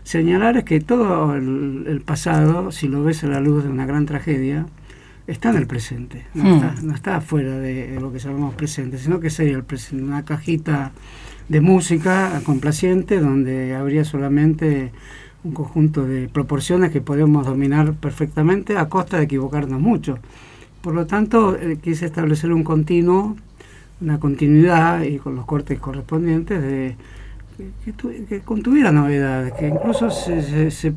señalar 0.04 0.58
es 0.58 0.64
que 0.64 0.80
todo 0.80 1.36
el 1.36 2.02
pasado, 2.06 2.72
si 2.72 2.88
lo 2.88 3.04
ves 3.04 3.24
a 3.24 3.28
la 3.28 3.42
luz 3.42 3.64
de 3.64 3.70
una 3.70 3.86
gran 3.86 4.06
tragedia, 4.06 4.68
está 5.28 5.50
en 5.50 5.58
el 5.58 5.68
presente, 5.68 6.26
no, 6.34 6.44
hmm. 6.44 6.48
está, 6.48 6.76
no 6.82 6.94
está 6.94 7.22
fuera 7.22 7.58
de, 7.58 7.98
lo 8.00 8.12
que 8.12 8.20
llamamos 8.20 8.56
presente, 8.56 8.98
sino 8.98 9.20
que 9.20 9.30
sería 9.30 9.56
el 9.56 9.64
presente, 9.64 10.04
una 10.04 10.24
cajita 10.24 10.92
de 11.50 11.62
música 11.62 12.42
complaciente 12.44 13.20
donde 13.20 13.76
habría 13.76 14.04
solamente 14.04 14.92
un 15.44 15.54
conjunto 15.54 16.06
de 16.06 16.28
proporciones 16.28 16.92
que 16.92 17.02
podemos 17.02 17.46
dominar 17.46 17.94
perfectamente 17.94 18.78
a 18.78 18.90
costa 18.90 19.18
de 19.18 19.24
equivocarnos 19.24 19.80
mucho. 19.80 20.18
Por 20.82 20.96
lo 20.96 21.06
tanto, 21.06 21.56
eh, 21.56 21.78
quise 21.82 22.06
establecer 22.06 22.52
un 22.52 22.64
continuo, 22.64 23.36
una 24.02 24.20
continuidad 24.20 25.04
y 25.04 25.18
con 25.18 25.36
los 25.36 25.46
cortes 25.46 25.80
correspondientes 25.80 26.62
de 26.62 26.96
que, 27.86 28.26
que, 28.26 28.40
contuviera 28.42 28.92
novedades, 28.92 29.54
que 29.54 29.68
incluso 29.68 30.10
se, 30.10 30.42
se, 30.42 30.72
se 30.72 30.94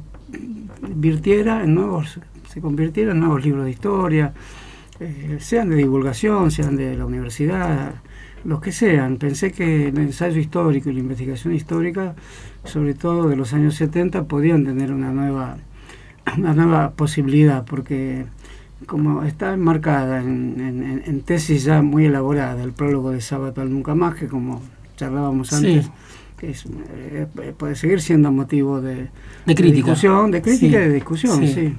virtiera 0.95 1.63
en 1.63 1.75
nuevos 1.75 2.19
se 2.49 2.61
convirtieron 2.61 3.17
en 3.17 3.21
nuevos 3.21 3.45
libros 3.45 3.65
de 3.65 3.71
historia, 3.71 4.33
eh, 5.01 5.37
sean 5.41 5.69
de 5.71 5.77
divulgación, 5.77 6.51
sean 6.51 6.77
de 6.77 6.97
la 6.97 7.05
universidad, 7.05 7.95
los 8.45 8.61
que 8.61 8.73
sean. 8.73 9.17
Pensé 9.17 9.53
que 9.53 9.89
el 9.89 9.99
ensayo 9.99 10.41
histórico 10.41 10.91
y 10.91 10.95
la 10.95 11.01
investigación 11.01 11.55
histórica, 11.55 12.15
sobre 12.65 12.95
todo 12.95 13.29
de 13.29 13.37
los 13.37 13.53
años 13.53 13.75
70, 13.77 14.25
podían 14.25 14.65
tener 14.65 14.93
una 14.93 15.13
nueva, 15.13 15.59
una 16.37 16.55
nueva 16.55 16.91
posibilidad, 16.91 17.65
porque 17.65 18.25
como 18.87 19.25
está 19.25 19.53
enmarcada 19.55 20.21
en, 20.21 21.23
tesis 21.25 21.65
ya 21.65 21.83
muy 21.83 22.07
elaborada, 22.07 22.63
el 22.63 22.73
prólogo 22.73 23.11
de 23.11 23.21
Sábado 23.21 23.61
al 23.61 23.71
Nunca 23.71 23.95
Más, 23.95 24.15
que 24.15 24.27
como 24.27 24.63
charlábamos 24.97 25.53
antes, 25.53 25.91
eh, 26.41 27.27
puede 27.57 27.75
seguir 27.75 28.01
siendo 28.01 28.33
motivo 28.33 28.81
de, 28.81 29.09
de, 29.45 29.55
discusión, 29.55 30.31
de 30.31 30.41
crítica 30.41 30.79
y 30.79 30.89
de 30.89 30.93
discusión, 30.93 31.47
sí 31.47 31.75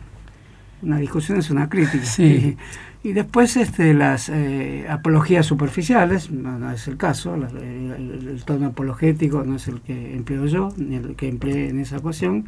una 0.82 0.98
discusión 0.98 1.38
es 1.40 1.50
una 1.50 1.70
crítica. 1.70 2.06
Y, 3.02 3.14
después 3.14 3.56
este, 3.56 3.94
las 3.94 4.28
eh, 4.28 4.86
apologías 4.90 5.46
superficiales, 5.46 6.32
no, 6.32 6.70
es 6.70 6.86
el 6.90 6.98
caso, 6.98 7.34
el, 7.34 8.44
tono 8.44 8.68
apologético 8.68 9.42
no 9.46 9.56
es 9.56 9.70
el 9.70 9.80
que 9.80 10.14
empleo 10.14 10.46
yo, 10.48 10.74
ni 10.76 10.98
el 10.98 11.16
que 11.16 11.30
empleé 11.30 11.70
en 11.70 11.80
esa 11.80 12.00
ocasión. 12.00 12.48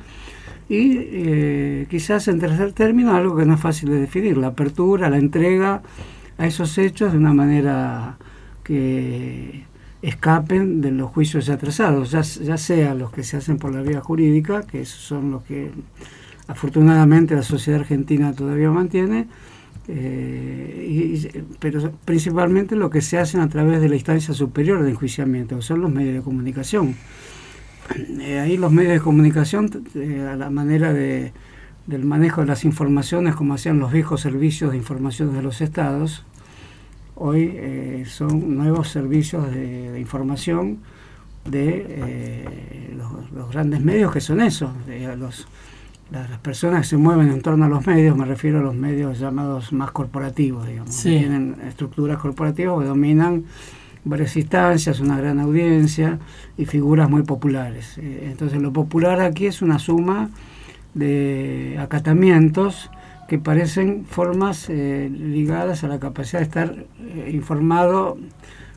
Y 0.68 0.98
eh, 1.00 1.88
quizás 1.90 2.28
en 2.28 2.40
tercer 2.40 2.74
término 2.74 3.16
algo 3.16 3.38
que 3.38 3.46
no 3.46 3.54
es 3.54 3.62
fácil 3.62 3.92
de 3.92 4.02
definir, 4.02 4.38
la 4.38 4.48
apertura, 4.48 5.10
la 5.10 5.20
entrega 5.20 5.84
a 6.38 6.46
esos 6.46 6.78
hechos 6.78 7.14
de 7.14 7.18
una 7.18 7.34
manera 7.34 8.18
que 8.62 9.64
escapen 10.02 10.82
de 10.82 10.92
los 10.92 11.12
juicios 11.12 11.50
atrasados, 11.50 12.12
ya, 12.12 12.22
ya 12.22 12.58
sea 12.58 12.94
los 12.94 13.12
que 13.12 13.24
se 13.24 13.38
hacen 13.38 13.58
por 13.58 13.74
la 13.74 13.82
vía 13.82 14.02
jurídica, 14.02 14.64
que 14.64 14.86
son 14.86 15.32
los 15.32 15.44
que 15.44 15.72
afortunadamente 16.48 17.36
la 17.36 17.44
sociedad 17.44 17.82
argentina 17.82 18.34
todavía 18.34 18.70
mantiene, 18.72 19.28
eh, 19.88 21.44
pero 21.60 21.92
principalmente 22.06 22.76
lo 22.76 22.90
que 22.90 23.02
se 23.02 23.18
hace 23.18 23.40
a 23.40 23.48
través 23.48 23.82
de 23.82 23.90
la 23.90 23.96
instancia 23.96 24.34
superior 24.34 24.84
de 24.84 24.92
enjuiciamiento, 24.92 25.58
que 25.58 25.62
son 25.62 25.82
los 25.82 25.92
medios 25.92 26.16
de 26.16 26.22
comunicación. 26.22 26.96
Eh, 28.20 28.40
ahí 28.40 28.58
los 28.58 28.72
medios 28.72 28.94
de 28.94 29.00
comunicación, 29.00 29.84
eh, 29.96 30.28
a 30.32 30.36
la 30.36 30.50
manera 30.50 30.94
de, 30.94 31.34
del 31.88 32.06
manejo 32.06 32.42
de 32.42 32.48
las 32.48 32.64
informaciones, 32.64 33.36
como 33.36 33.56
hacían 33.56 33.80
los 33.80 33.92
viejos 33.92 34.22
servicios 34.22 34.72
de 34.72 34.78
información 34.78 35.34
de 35.34 35.42
los 35.42 35.62
estados, 35.62 36.26
hoy 37.16 38.04
son 38.06 38.56
nuevos 38.56 38.90
servicios 38.90 39.52
de, 39.52 40.00
información 40.00 40.80
de 41.46 42.96
los, 42.96 43.52
grandes 43.52 43.82
medios 43.82 44.12
que 44.12 44.22
son 44.22 44.42
esos, 44.42 44.72
los 45.20 45.48
las, 46.12 46.40
personas 46.40 46.82
que 46.82 46.88
se 46.88 46.98
mueven 46.98 47.30
en 47.30 47.42
torno 47.42 47.66
a 47.66 47.70
los 47.70 47.86
medios, 47.88 48.18
me 48.18 48.26
refiero 48.26 48.60
a 48.60 48.62
los 48.62 48.76
medios 48.76 49.20
llamados 49.20 49.72
más 49.74 49.92
corporativos, 49.92 50.68
digamos, 50.68 50.96
que 51.02 51.10
tienen 51.10 51.58
estructuras 51.68 52.18
corporativas 52.18 52.80
que 52.80 52.86
dominan 52.86 53.46
varias 54.04 54.36
instancias, 54.36 55.00
una 55.00 55.18
gran 55.18 55.40
audiencia 55.40 56.20
y 56.58 56.66
figuras 56.66 57.10
muy 57.10 57.24
populares. 57.24 57.98
Eh, 57.98 58.28
entonces 58.32 58.62
lo 58.62 58.74
popular 58.74 59.22
aquí 59.22 59.46
es 59.46 59.62
una 59.62 59.80
suma 59.80 60.30
de 60.94 61.78
acatamientos 61.80 62.90
que 63.28 63.40
parecen 63.40 64.06
formas 64.06 64.70
eh, 64.70 65.10
ligadas 65.10 65.84
a 65.84 65.88
la 65.88 66.00
capacidad 66.00 66.40
de 66.40 66.46
estar 66.46 66.86
eh, 67.00 67.32
informado 67.34 68.18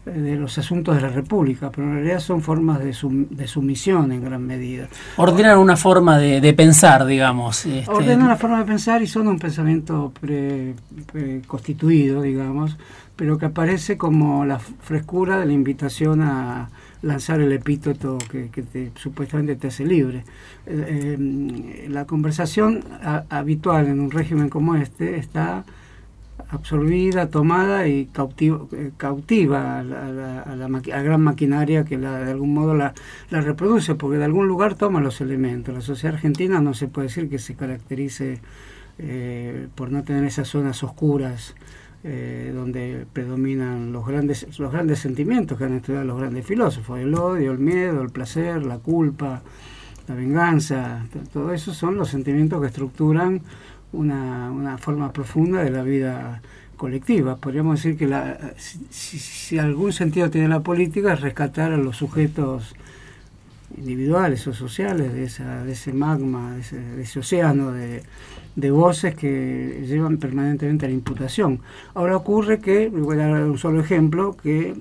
de 0.05 0.37
los 0.37 0.59
asuntos 0.59 0.97
de 0.97 1.01
la 1.01 1.09
República, 1.09 1.71
pero 1.71 1.87
en 1.87 1.95
realidad 1.95 2.21
son 2.21 2.43
formas 2.43 2.79
de, 2.79 2.95
de 3.31 3.47
sumisión 3.47 4.13
en 4.13 4.23
gran 4.23 4.47
medida. 4.47 4.89
Ordenan 5.17 5.59
una 5.59 5.77
forma 5.77 6.19
de, 6.19 6.53
pensar, 6.53 7.07
digamos. 7.07 7.65
Este... 7.65 7.91
Ordenan 7.91 8.27
una 8.27 8.37
forma 8.37 8.59
de 8.59 8.65
pensar 8.65 9.03
y 9.03 9.07
son 9.07 9.29
un 9.29 9.39
pensamiento 9.39 10.13
constituido, 11.47 12.23
digamos, 12.23 12.77
pero 13.17 13.39
que 13.39 13.47
aparece 13.47 13.97
como 13.97 14.45
la 14.45 14.59
frescura 14.59 15.41
de 15.41 15.47
la 15.47 15.53
invitación 15.53 16.21
a 16.21 16.69
lanzar 17.03 17.41
el 17.41 17.53
epíteto 17.53 18.19
que, 18.31 18.91
supuestamente 18.97 19.57
te 19.57 19.69
hace 19.69 19.85
libre. 19.85 20.25
Eh, 20.67 21.17
eh, 21.19 21.87
la 21.89 22.07
conversación 22.07 22.85
habitual 23.29 23.87
en 23.87 24.01
un 24.01 24.11
régimen 24.11 24.49
como 24.49 24.75
este 24.75 25.17
está 25.17 25.65
absorbida, 26.55 27.29
tomada 27.29 27.87
y 27.89 28.07
cautiva, 28.07 28.61
eh, 28.73 28.93
cautiva 28.97 29.81
a, 29.81 29.83
la, 29.83 31.03
gran 31.03 31.21
maquinaria 31.21 31.85
que 31.85 31.99
la, 31.99 32.19
de 32.19 32.31
algún 32.33 32.55
modo 32.55 32.75
la, 32.75 32.95
reproduce, 33.31 33.95
porque 33.95 34.19
de 34.19 34.25
algún 34.25 34.49
lugar 34.49 34.75
toma 34.75 35.01
los 35.01 35.21
elementos. 35.21 35.75
La 35.75 35.81
sociedad 35.81 36.15
argentina 36.15 36.61
no 36.61 36.75
se 36.75 36.89
puede 36.89 37.09
decir 37.09 37.29
que 37.29 37.39
se 37.39 37.55
caracterice 37.55 38.41
eh, 38.99 39.69
por 39.75 39.91
no 39.91 40.03
tener 40.05 40.25
esas 40.25 40.49
zonas 40.49 40.83
oscuras 40.83 41.55
eh, 42.05 42.53
donde 42.55 43.07
predominan 43.13 43.93
los 43.93 44.07
grandes, 44.07 44.59
los 44.59 44.71
grandes 44.71 44.99
sentimientos 44.99 45.57
que 45.57 45.65
han 45.65 45.75
estudiado 45.75 46.05
los 46.05 46.19
grandes 46.19 46.45
filósofos, 46.45 47.01
el 47.01 47.15
odio, 47.15 47.53
el 47.53 47.59
miedo, 47.59 48.03
el 48.03 48.11
placer, 48.11 48.65
la 48.65 48.79
culpa, 48.79 49.43
la 50.07 50.15
venganza, 50.15 51.07
todo 51.33 51.53
eso 51.53 51.73
son 51.73 51.97
los 51.97 52.11
sentimientos 52.11 52.61
que 52.61 52.67
estructuran 52.67 53.41
una, 53.95 54.51
una 54.51 54.79
forma 54.79 55.13
profunda 55.13 55.63
de 55.63 55.71
la 55.71 55.83
vida 55.83 56.43
colectiva. 56.77 57.37
Podríamos 57.37 57.83
decir 57.83 57.97
que 57.97 58.07
la, 58.07 58.39
si, 58.59 59.59
algún 59.59 59.93
sentido 59.93 60.31
tiene 60.31 60.49
la 60.49 60.61
política 60.61 61.15
es 61.15 61.21
rescatar 61.21 61.73
a 61.73 61.77
los 61.77 61.97
sujetos 61.97 62.75
individuales 63.77 64.47
o 64.47 64.53
sociales 64.53 65.13
de, 65.13 65.25
esa, 65.25 65.65
de 65.65 65.73
ese 65.73 65.93
magma, 65.93 66.57
de 66.57 67.03
ese, 67.03 67.19
océano 67.19 67.73
de, 67.73 68.03
de, 68.55 68.71
voces 68.71 69.15
que 69.15 69.85
llevan 69.87 70.19
permanentemente 70.19 70.87
a 70.87 70.89
la 70.89 70.95
imputación. 70.95 71.61
Ahora 71.95 72.17
ocurre 72.17 72.61
que, 72.61 72.89
voy 72.89 73.19
a 73.19 73.27
dar 73.29 73.43
un 73.45 73.59
solo 73.59 73.81
ejemplo, 73.81 74.37
que 74.37 74.75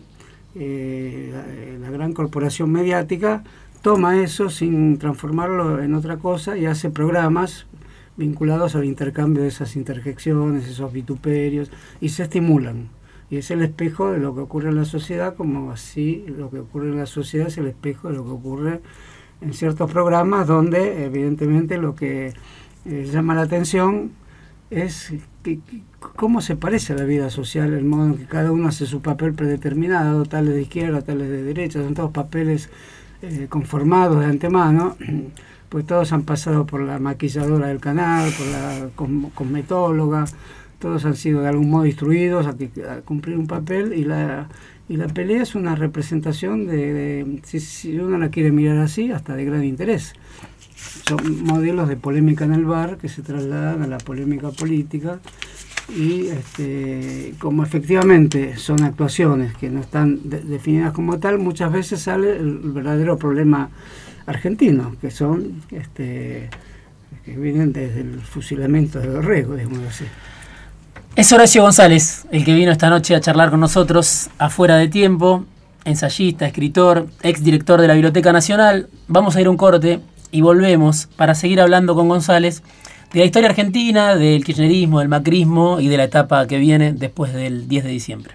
eh, 0.55 1.77
la 1.81 1.89
gran 1.89 2.13
corporación 2.13 2.71
mediática 2.71 3.43
toma 3.81 4.21
eso 4.21 4.49
sin 4.49 4.97
transformarlo 4.97 5.81
en 5.81 5.95
otra 5.95 6.17
cosa 6.17 6.57
y 6.57 6.65
hace 6.67 6.89
programas 6.89 7.65
vinculados 8.17 8.75
al 8.75 8.85
intercambio 8.85 9.43
de 9.43 9.49
esas 9.49 9.75
interjecciones, 9.75 10.67
esos 10.67 10.91
vituperios, 10.93 11.71
y 12.01 12.09
se 12.09 12.23
estimulan. 12.23 12.89
Y 13.29 13.37
es 13.37 13.49
el 13.51 13.61
espejo 13.61 14.11
de 14.11 14.19
lo 14.19 14.35
que 14.35 14.41
ocurre 14.41 14.69
en 14.69 14.75
la 14.75 14.85
sociedad, 14.85 15.35
como 15.35 15.71
así 15.71 16.25
lo 16.27 16.49
que 16.49 16.59
ocurre 16.59 16.89
en 16.89 16.97
la 16.97 17.05
sociedad 17.05 17.47
es 17.47 17.57
el 17.57 17.67
espejo 17.67 18.09
de 18.09 18.15
lo 18.15 18.23
que 18.23 18.31
ocurre 18.31 18.81
en 19.41 19.53
ciertos 19.53 19.91
programas 19.91 20.47
donde 20.47 21.05
evidentemente 21.05 21.77
lo 21.77 21.95
que 21.95 22.33
eh, 22.85 23.09
llama 23.11 23.35
la 23.35 23.41
atención 23.41 24.11
es 24.69 25.13
que, 25.43 25.59
cómo 25.99 26.41
se 26.41 26.55
parece 26.55 26.93
a 26.93 26.95
la 26.95 27.03
vida 27.03 27.29
social, 27.29 27.73
el 27.73 27.83
modo 27.83 28.07
en 28.07 28.17
que 28.17 28.25
cada 28.25 28.51
uno 28.51 28.69
hace 28.69 28.85
su 28.85 29.01
papel 29.01 29.33
predeterminado, 29.33 30.25
tales 30.25 30.53
de 30.55 30.61
izquierda, 30.61 31.01
tales 31.01 31.29
de 31.29 31.43
derecha, 31.43 31.83
son 31.83 31.93
todos 31.93 32.11
papeles 32.11 32.69
eh, 33.21 33.47
conformados 33.49 34.19
de 34.19 34.25
antemano, 34.25 34.95
pues 35.73 35.87
todos 35.87 36.13
han 36.13 36.21
pasado 36.21 36.67
por 36.67 36.81
la 36.81 36.99
maquilladora 36.99 37.69
del 37.69 37.79
canal, 37.79 38.31
por 38.37 38.45
la 38.45 38.89
cosmetóloga, 39.33 40.25
todos 40.77 41.03
han 41.03 41.15
sido 41.15 41.41
de 41.41 41.47
algún 41.47 41.71
modo 41.71 41.87
instruidos 41.87 42.45
a, 42.45 42.53
cumplir 43.01 43.39
un 43.39 43.47
papel 43.47 43.91
y 43.93 44.03
la, 44.03 44.49
y 44.87 44.97
la 44.97 45.07
pelea 45.07 45.41
es 45.41 45.55
una 45.55 45.73
representación 45.73 46.67
de, 46.67 47.41
si, 47.43 47.97
uno 47.97 48.19
la 48.19 48.29
quiere 48.29 48.51
mirar 48.51 48.77
así, 48.77 49.11
hasta 49.11 49.35
de 49.35 49.45
gran 49.45 49.63
interés. 49.63 50.13
Son 51.07 51.43
modelos 51.43 51.89
de 51.89 51.95
polémica 51.95 52.45
en 52.45 52.53
el 52.53 52.65
bar 52.65 52.99
que 52.99 53.09
se 53.09 53.23
trasladan 53.23 53.81
a 53.81 53.87
la 53.87 53.97
polémica 53.97 54.51
política 54.51 55.21
y 55.89 56.27
este, 56.27 57.33
como 57.39 57.63
efectivamente 57.63 58.57
son 58.57 58.83
actuaciones 58.83 59.55
que 59.55 59.69
no 59.69 59.81
están 59.81 60.19
definidas 60.23 60.93
como 60.93 61.19
tal, 61.19 61.39
muchas 61.39 61.71
veces 61.71 62.01
sale 62.01 62.37
el, 62.37 62.59
verdadero 62.59 63.17
problema 63.17 63.69
argentino, 64.25 64.95
que 65.01 65.11
son 65.11 65.61
este, 65.71 66.49
que 67.25 67.37
vienen 67.37 67.73
desde 67.73 68.01
el 68.01 68.21
fusilamiento 68.21 68.99
de 68.99 69.07
Dorrego, 69.07 69.55
digamos 69.55 69.79
así. 69.87 70.05
Es 71.15 71.31
Horacio 71.31 71.61
González, 71.61 72.25
el 72.31 72.43
que 72.43 72.53
vino 72.53 72.71
esta 72.71 72.89
noche 72.89 73.15
a 73.15 73.19
charlar 73.21 73.51
con 73.51 73.59
nosotros 73.59 74.29
afuera 74.39 74.77
de 74.77 74.87
tiempo, 74.87 75.45
ensayista, 75.85 76.47
escritor, 76.47 77.07
ex 77.21 77.43
director 77.43 77.79
de 77.79 77.87
la 77.87 77.93
Biblioteca 77.93 78.33
Nacional. 78.33 78.89
Vamos 79.07 79.35
a 79.35 79.41
ir 79.41 79.49
un 79.49 79.57
corte 79.57 79.99
y 80.31 80.41
volvemos 80.41 81.07
para 81.15 81.35
seguir 81.35 81.61
hablando 81.61 81.93
con 81.93 82.09
González 82.09 82.63
de 83.13 83.19
la 83.19 83.25
historia 83.25 83.49
argentina, 83.49 84.15
del 84.15 84.43
kirchnerismo, 84.43 84.99
del 84.99 85.07
macrismo 85.07 85.79
y 85.79 85.87
de 85.87 85.97
la 85.97 86.03
etapa 86.03 86.47
que 86.47 86.57
viene 86.57 86.93
después 86.93 87.33
del 87.33 87.67
10 87.67 87.83
de 87.83 87.89
diciembre. 87.89 88.33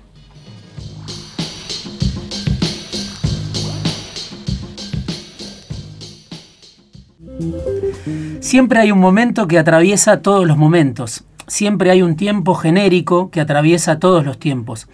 Siempre 8.41 8.81
hay 8.81 8.91
un 8.91 9.01
momento 9.01 9.47
que 9.47 9.59
atraviesa 9.59 10.23
todos 10.23 10.47
los 10.47 10.57
momentos 10.57 11.25
siempre 11.49 11.91
hay 11.91 12.03
un 12.03 12.17
tiempo 12.17 12.55
genérico 12.55 13.31
que 13.31 13.41
atraviesa 13.41 13.99
todos 13.99 14.25
los 14.25 14.39
tiempos. 14.39 14.87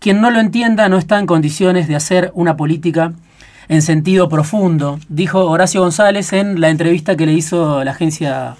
Quien 0.00 0.20
no 0.20 0.30
lo 0.30 0.40
entienda 0.40 0.88
no 0.88 0.98
está 0.98 1.18
en 1.18 1.26
condiciones 1.26 1.88
de 1.88 1.96
hacer 1.96 2.32
una 2.34 2.56
política 2.56 3.12
en 3.68 3.80
sentido 3.80 4.28
profundo, 4.28 4.98
dijo 5.08 5.46
Horacio 5.46 5.80
González 5.80 6.32
en 6.32 6.60
la 6.60 6.68
entrevista 6.68 7.16
que 7.16 7.26
le 7.26 7.32
hizo 7.32 7.82
la 7.84 7.92
agencia 7.92 8.56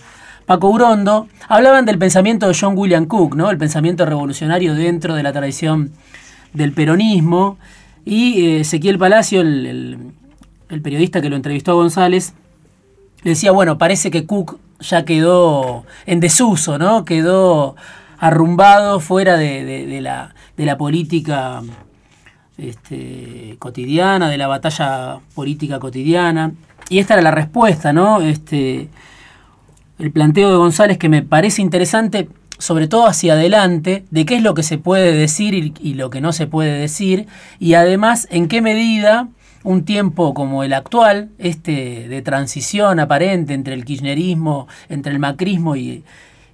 Paco 0.47 0.69
Urondo. 0.69 1.29
Hablaban 1.49 1.85
del 1.85 1.99
pensamiento 1.99 2.49
de 2.49 2.57
John 2.59 2.75
William 2.77 3.07
Cook, 3.07 3.35
¿no? 3.35 3.51
el 3.51 3.59
pensamiento 3.59 4.05
revolucionario 4.05 4.75
dentro 4.75 5.15
de 5.15 5.23
la 5.23 5.33
tradición 5.33 5.93
del 6.53 6.73
peronismo. 6.73 7.59
Y 8.05 8.47
eh, 8.47 8.61
Ezequiel 8.61 8.99
Palacio, 8.99 9.41
el, 9.41 10.13
periodista 10.83 11.21
que 11.21 11.31
lo 11.31 11.37
entrevistó 11.37 11.73
a 11.73 11.75
González, 11.75 12.35
decía, 13.23 13.53
bueno, 13.53 13.79
parece 13.79 14.11
que 14.11 14.27
Cook 14.27 14.59
ya 14.81 15.05
quedó 15.05 15.85
en 16.05 16.21
desuso, 16.21 16.79
¿no? 16.79 17.05
Quedó 17.05 17.77
arrumbado 18.19 19.01
fuera 19.01 19.37
de, 19.37 20.01
la, 20.03 20.35
de 20.57 20.67
la, 20.67 20.77
política 20.77 21.63
este, 22.59 23.57
cotidiana, 23.59 24.29
de 24.29 24.37
la 24.37 24.49
batalla 24.49 25.21
política 25.35 25.79
cotidiana. 25.79 26.53
Y 26.91 26.99
esta 26.99 27.15
era 27.15 27.23
la 27.23 27.31
respuesta, 27.31 27.93
¿no? 27.93 28.21
Este, 28.21 28.89
el 29.99 30.11
planteo 30.11 30.51
de 30.51 30.57
González 30.57 30.99
que 30.99 31.09
me 31.09 31.23
parece 31.23 31.63
interesante, 31.63 32.29
sobre 32.59 32.89
todo 32.89 33.07
hacia 33.07 33.35
adelante, 33.35 34.05
de 34.11 34.25
qué 34.25 34.37
es 34.37 34.43
lo 34.43 34.55
que 34.55 34.63
se 34.63 34.79
puede 34.79 35.13
decir 35.13 35.55
y, 35.55 35.75
y 35.81 35.95
lo 35.95 36.11
que 36.11 36.21
no 36.21 36.33
se 36.33 36.47
puede 36.47 36.79
decir, 36.79 37.27
y 37.59 37.75
además 37.75 38.27
en 38.31 38.49
qué 38.49 38.61
medida 38.61 39.29
un 39.65 39.85
tiempo 39.85 40.35
como 40.35 40.63
el 40.63 40.75
actual, 40.75 41.31
este 41.39 42.07
de 42.09 42.23
transición 42.23 43.01
aparente 43.01 43.55
entre 43.55 43.75
el 43.75 43.85
kirchnerismo, 43.85 44.69
entre 44.89 45.11
el 45.13 45.19
macrismo 45.19 45.75
y, 45.75 46.05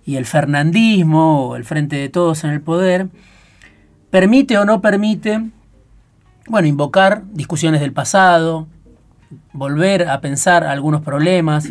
el 0.06 0.26
fernandismo, 0.26 1.46
o 1.46 1.56
el 1.56 1.64
frente 1.64 1.94
de 1.94 2.08
todos 2.08 2.42
en 2.42 2.50
el 2.50 2.60
poder, 2.60 3.08
permite 4.10 4.58
o 4.58 4.64
no 4.64 4.80
permite, 4.80 5.40
bueno, 6.48 6.66
invocar 6.66 7.22
discusiones 7.32 7.80
del 7.80 7.92
pasado, 7.92 8.66
volver 9.52 10.08
a 10.08 10.20
pensar 10.20 10.64
algunos 10.64 11.02
problemas. 11.02 11.68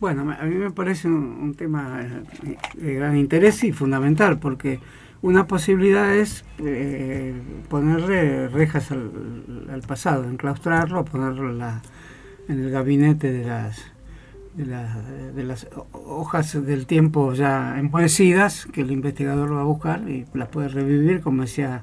Bueno, 0.00 0.22
a 0.32 0.44
mí 0.44 0.54
me 0.54 0.70
parece 0.70 1.08
un 1.08 1.54
tema 1.54 2.00
de 2.74 2.94
gran 2.94 3.16
interés 3.18 3.62
y 3.64 3.72
fundamental, 3.72 4.38
porque 4.38 4.80
una 5.22 5.46
posibilidad 5.46 6.14
es 6.14 6.44
eh, 6.58 7.34
ponerle 7.68 8.48
rejas 8.48 8.90
al, 8.90 9.82
pasado, 9.86 10.24
enclaustrarlo, 10.24 11.04
ponerlo 11.04 11.50
en, 11.50 11.60
el 12.48 12.70
gabinete 12.70 13.30
de 13.30 13.44
las, 13.44 13.92
de, 14.54 15.44
las 15.44 15.68
hojas 15.92 16.64
del 16.64 16.86
tiempo 16.86 17.34
ya 17.34 17.78
empoecidas 17.78 18.66
que 18.72 18.80
el 18.80 18.92
investigador 18.92 19.54
va 19.54 19.60
a 19.60 19.64
buscar 19.64 20.08
y 20.08 20.24
las 20.32 20.48
puede 20.48 20.68
revivir, 20.68 21.20
como 21.20 21.42
decía 21.42 21.82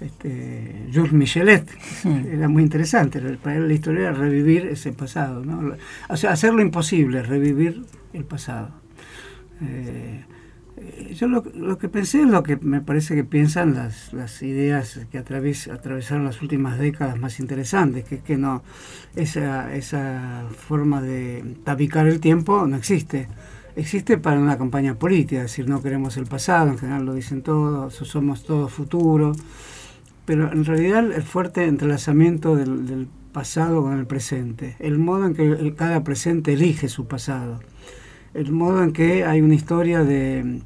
este, 0.00 0.88
Jules 0.92 1.12
Michelet. 1.12 1.68
Era 2.04 2.48
muy 2.48 2.62
interesante, 2.62 3.20
para 3.42 3.56
él 3.56 3.68
la 3.68 3.74
historia 3.74 4.08
era 4.08 4.12
revivir 4.12 4.66
ese 4.66 4.92
pasado, 4.92 5.44
¿no? 5.44 5.74
o 6.08 6.16
sea, 6.16 6.32
hacer 6.32 6.54
lo 6.54 6.62
imposible, 6.62 7.22
revivir 7.22 7.82
el 8.12 8.24
pasado. 8.24 8.70
Eh, 9.62 10.24
eh, 10.76 11.14
yo 11.14 11.28
lo, 11.28 11.44
lo, 11.54 11.78
que 11.78 11.88
pensé 11.88 12.22
es 12.22 12.28
lo 12.28 12.42
que 12.42 12.56
me 12.56 12.80
parece 12.80 13.14
que 13.14 13.24
piensan 13.24 13.74
las, 13.74 14.12
las 14.12 14.42
ideas 14.42 15.00
que 15.10 15.18
atraves, 15.18 15.68
atravesaron 15.68 16.24
las 16.24 16.42
últimas 16.42 16.78
décadas 16.78 17.18
más 17.18 17.38
interesantes, 17.38 18.04
que 18.04 18.16
es 18.16 18.22
que 18.22 18.36
no 18.36 18.62
esa, 19.14 19.74
esa 19.74 20.46
forma 20.56 21.00
de 21.00 21.56
tapicar 21.64 22.06
el 22.06 22.20
tiempo 22.20 22.66
no 22.66 22.76
existe. 22.76 23.28
Existe 23.76 24.18
para 24.18 24.38
una 24.38 24.56
campaña 24.56 24.94
política, 24.94 25.42
es 25.42 25.50
decir, 25.50 25.68
no 25.68 25.82
queremos 25.82 26.16
el 26.16 26.26
pasado, 26.26 26.70
en 26.70 26.78
general 26.78 27.06
lo 27.06 27.14
dicen 27.14 27.42
todos, 27.42 27.94
somos 27.94 28.44
todos 28.44 28.72
futuro, 28.72 29.32
pero 30.24 30.52
en 30.52 30.64
realidad 30.64 31.12
el 31.12 31.22
fuerte 31.22 31.64
entrelazamiento 31.64 32.56
del, 32.56 33.08
pasado 33.32 33.82
con 33.82 33.98
el 33.98 34.06
presente, 34.06 34.76
el 34.78 34.98
modo 34.98 35.26
en 35.26 35.34
que 35.34 35.74
cada 35.74 36.04
presente 36.04 36.52
elige 36.52 36.88
su 36.88 37.06
pasado 37.08 37.60
el 38.34 38.50
modo 38.52 38.82
en 38.82 38.92
que 38.92 39.24
hay 39.24 39.40
una 39.40 39.54
historia 39.54 40.04
de, 40.04 40.60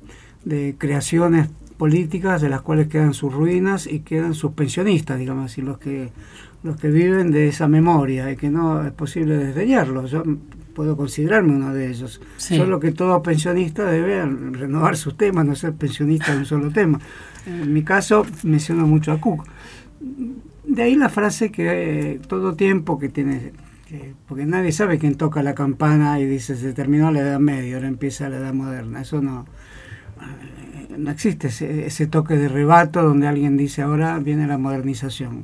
creaciones 0.79 1.49
políticas 1.77 2.41
de 2.41 2.49
las 2.49 2.63
cuales 2.63 2.89
quedan 2.89 3.15
sus 3.15 3.33
ruinas 3.33 3.87
y 3.87 4.01
quedan 4.01 4.35
sus 4.35 4.53
pensionistas, 4.53 5.19
digamos 5.19 5.53
así, 5.53 5.61
los 5.61 5.79
que, 5.79 6.11
los 6.63 6.77
que 6.77 6.89
viven 6.89 7.31
de 7.31 7.49
esa 7.49 7.69
memoria 7.69 8.33
y 8.33 8.37
que 8.37 8.51
no 8.51 8.85
es 8.85 8.93
posible 8.93 9.37
desdeñarlos. 9.37 10.11
Yo 10.11 10.25
puedo 10.79 10.97
considerarme 10.97 11.57
uno 11.57 11.75
de 11.75 11.91
ellos. 11.91 12.21
Solo 12.37 12.79
que 12.79 12.93
todo 12.93 13.21
pensionista 13.21 13.85
debe 13.85 14.25
renovar 14.25 14.97
sus 14.97 15.17
temas, 15.17 15.45
no 15.45 15.57
ser 15.57 15.73
pensionista 15.73 16.31
de 16.31 16.39
un 16.39 16.45
solo 16.47 16.71
tema. 16.71 17.01
En 17.47 17.73
mi 17.73 17.83
caso 17.83 18.25
menciono 18.45 18.87
mucho 18.87 19.11
a 19.11 19.21
Cook. 19.21 19.45
De 20.65 20.83
ahí 20.85 20.95
la 20.95 21.09
frase 21.09 21.51
que 21.51 22.13
eh, 22.13 22.21
todo 22.29 22.55
tiempo 22.55 22.97
que 22.97 23.09
tiene 23.09 23.51
porque 24.29 24.47
nadie 24.47 24.71
sabe 24.71 25.01
quién 25.01 25.17
toca 25.17 25.43
la 25.43 25.57
campana 25.57 26.21
y 26.21 26.27
dice 26.27 26.55
se 26.55 26.73
terminó 26.75 27.11
la 27.11 27.21
edad 27.21 27.41
media, 27.41 27.75
ahora 27.75 27.89
empieza 27.89 28.29
la 28.29 28.37
edad 28.37 28.55
moderna. 28.55 29.01
Eso 29.01 29.21
no, 29.21 29.47
eh, 30.21 30.95
no 30.97 31.11
existe 31.11 31.49
ese, 31.49 32.07
toque 32.07 32.37
de 32.37 32.49
rebato 32.49 33.03
donde 33.03 33.27
alguien 33.27 33.57
dice 33.57 33.83
ahora 33.83 34.21
viene 34.21 34.47
la 34.47 34.59
modernización. 34.59 35.43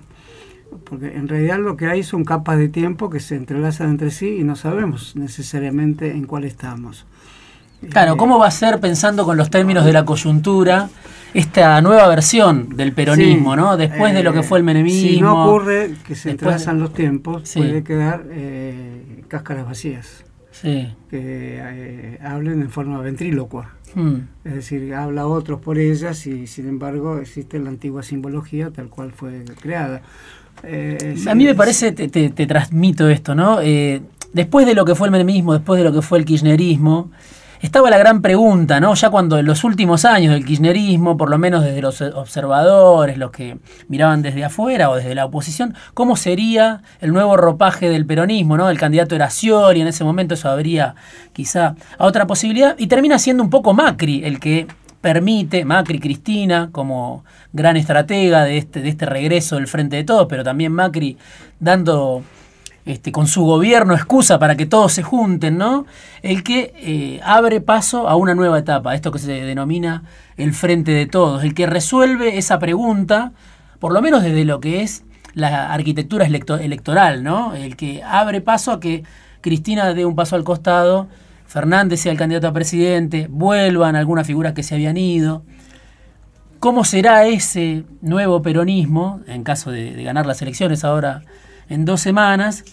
Porque 0.83 1.17
en 1.17 1.29
realidad 1.29 1.59
lo 1.59 1.77
que 1.77 1.87
hay 1.87 2.03
son 2.03 2.25
capas 2.25 2.59
de 2.59 2.69
tiempo 2.69 3.11
que 3.11 3.21
se 3.21 3.37
entrelazan 3.37 3.91
entre 3.91 4.11
sí 4.11 4.39
y 4.41 4.45
no 4.45 4.57
sabemos 4.57 5.15
necesariamente 5.17 6.11
en 6.11 6.27
cuál 6.27 6.45
estamos. 6.45 7.07
Claro, 7.91 8.17
¿cómo 8.17 8.39
va 8.39 8.47
a 8.47 8.51
ser 8.51 8.81
pensando 8.81 9.25
con 9.25 9.37
los 9.37 9.51
términos 9.51 9.85
de 9.85 9.93
la 9.93 10.05
coyuntura? 10.05 10.89
esta 11.35 11.81
nueva 11.83 12.07
versión 12.07 12.77
del 12.77 12.93
peronismo, 12.93 13.57
¿no? 13.57 13.77
Después 13.77 14.15
de 14.15 14.23
lo 14.23 14.33
que 14.33 14.45
fue 14.45 14.59
el 14.59 14.65
menemismo. 14.65 15.09
Si 15.09 15.21
no 15.21 15.45
ocurre 15.45 15.95
que 16.07 16.15
se 16.15 16.31
entrelazan 16.31 16.79
los 16.79 16.95
tiempos, 16.95 17.53
puede 17.55 17.83
quedar 17.83 18.25
eh, 18.31 19.25
cáscaras 19.29 19.67
vacías. 19.67 20.25
Que 20.63 20.95
eh, 21.11 22.19
hablen 22.23 22.63
en 22.63 22.71
forma 22.71 23.01
ventrílocua. 23.01 23.73
Hmm. 23.95 24.21
Es 24.45 24.55
decir, 24.55 24.95
habla 24.95 25.27
otros 25.27 25.61
por 25.61 25.79
ellas 25.79 26.27
y 26.27 26.47
sin 26.47 26.69
embargo 26.69 27.19
existe 27.19 27.59
la 27.59 27.69
antigua 27.69 28.03
simbología 28.03 28.71
tal 28.71 28.89
cual 28.89 29.13
fue 29.13 29.45
creada. 29.61 30.03
Eh, 30.67 31.17
a 31.29 31.35
mí 31.35 31.45
me 31.45 31.55
parece, 31.55 31.93
te, 31.93 32.09
te, 32.09 32.47
transmito 32.47 33.09
esto, 33.09 33.35
¿no? 33.35 33.61
después 34.33 34.67
de 34.67 34.75
lo 34.75 34.85
que 34.85 34.95
fue 34.95 35.07
el 35.07 35.13
menemismo, 35.13 35.53
después 35.53 35.79
de 35.79 35.85
lo 35.85 35.93
que 35.93 36.03
fue 36.03 36.19
el 36.19 36.25
kirchnerismo, 36.25 37.11
estaba 37.65 37.89
la 37.89 37.97
gran 37.97 38.21
pregunta, 38.21 38.79
¿no? 38.79 38.95
Ya 38.95 39.09
cuando 39.09 39.39
en 39.39 39.47
los 39.47 39.65
últimos 39.65 40.05
años 40.05 40.35
del 40.35 40.45
kirchnerismo, 40.45 41.17
por 41.17 41.31
lo 41.31 41.39
menos 41.39 41.65
desde 41.65 41.81
los 41.81 42.03
observadores, 42.03 43.17
los 43.17 43.31
que 43.31 43.57
miraban 43.89 44.21
desde 44.21 44.45
afuera 44.45 44.91
o 44.91 44.97
desde 44.97 45.15
la 45.15 45.25
oposición, 45.25 45.75
¿cómo 45.95 46.17
sería 46.17 46.83
el 47.01 47.15
nuevo 47.15 47.39
ropaje 47.39 47.89
del 47.89 48.05
peronismo, 48.05 48.59
¿no? 48.59 48.69
El 48.69 48.79
candidato 48.79 49.15
era 49.15 49.31
Scioli, 49.31 49.81
en 49.81 49.87
ese 49.87 50.05
momento 50.05 50.35
eso 50.35 50.51
habría 50.51 50.95
quizá 51.33 51.75
a 51.97 52.05
otra 52.05 52.27
posibilidad, 52.27 52.75
y 52.77 52.87
termina 52.87 53.19
siendo 53.19 53.43
un 53.43 53.49
poco 53.49 53.73
Macri 53.73 54.25
el 54.25 54.41
que 54.41 54.67
permite, 55.05 55.67
Macri 55.67 56.01
Cristina, 56.01 56.71
como 56.73 57.27
gran 57.53 57.77
estratega 57.77 58.43
de 58.45 58.57
este, 58.57 58.81
de 58.81 58.89
este 58.89 59.05
regreso 59.05 59.57
del 59.57 59.67
Frente 59.67 59.97
de 59.97 60.05
Todos, 60.05 60.27
pero 60.31 60.43
también 60.43 60.73
Macri 60.73 61.19
dando 61.61 62.23
este, 62.87 63.13
con 63.13 63.27
su 63.27 63.45
gobierno 63.45 63.93
excusa 63.93 64.39
para 64.39 64.57
que 64.57 64.65
todos 64.65 64.95
se 64.95 65.03
junten, 65.03 65.59
¿no? 65.59 65.85
El 66.23 66.43
que 66.43 66.73
eh, 66.79 67.21
abre 67.23 67.61
paso 67.61 68.09
a 68.09 68.17
una 68.17 68.35
nueva 68.35 68.59
etapa, 68.59 68.95
esto 68.95 69.13
que 69.13 69.19
se 69.19 69.31
denomina 69.31 70.05
el 70.39 70.55
Frente 70.55 70.93
de 70.93 71.05
Todos, 71.05 71.45
el 71.45 71.53
que 71.53 71.67
resuelve 71.67 72.39
esa 72.39 72.59
pregunta, 72.59 73.33
por 73.81 73.93
lo 73.93 74.01
menos 74.01 74.23
desde 74.23 74.47
lo 74.47 74.59
que 74.59 74.81
es 74.81 75.05
la 75.35 75.71
arquitectura 75.75 76.25
electoral, 76.25 77.23
¿no? 77.23 77.55
El 77.55 77.77
que 77.77 78.03
abre 78.03 78.41
paso 78.41 78.73
a 78.73 78.81
que 78.81 79.05
Cristina 79.43 79.93
dé 79.93 80.07
un 80.07 80.17
paso 80.17 80.35
al 80.35 80.45
costado 80.45 81.09
Fernández 81.55 82.01
sea 82.01 82.11
el 82.11 82.19
candidato 82.19 82.49
a 82.49 82.53
presidente, 82.53 83.29
vuelvan 83.31 83.95
algunas 83.95 84.27
figuras 84.27 84.55
que 84.55 84.65
se 84.65 84.75
habían 84.75 84.97
ido. 84.97 85.45
¿Cómo 86.59 86.83
será 86.83 87.29
ese 87.29 87.85
nuevo 88.03 88.43
peronismo, 88.43 89.21
en 89.29 89.45
caso 89.45 89.71
de, 89.71 90.03
ganar 90.03 90.27
las 90.27 90.43
elecciones 90.43 90.83
ahora 90.83 91.23
en 91.69 91.85
dos 91.85 92.01
semanas? 92.01 92.65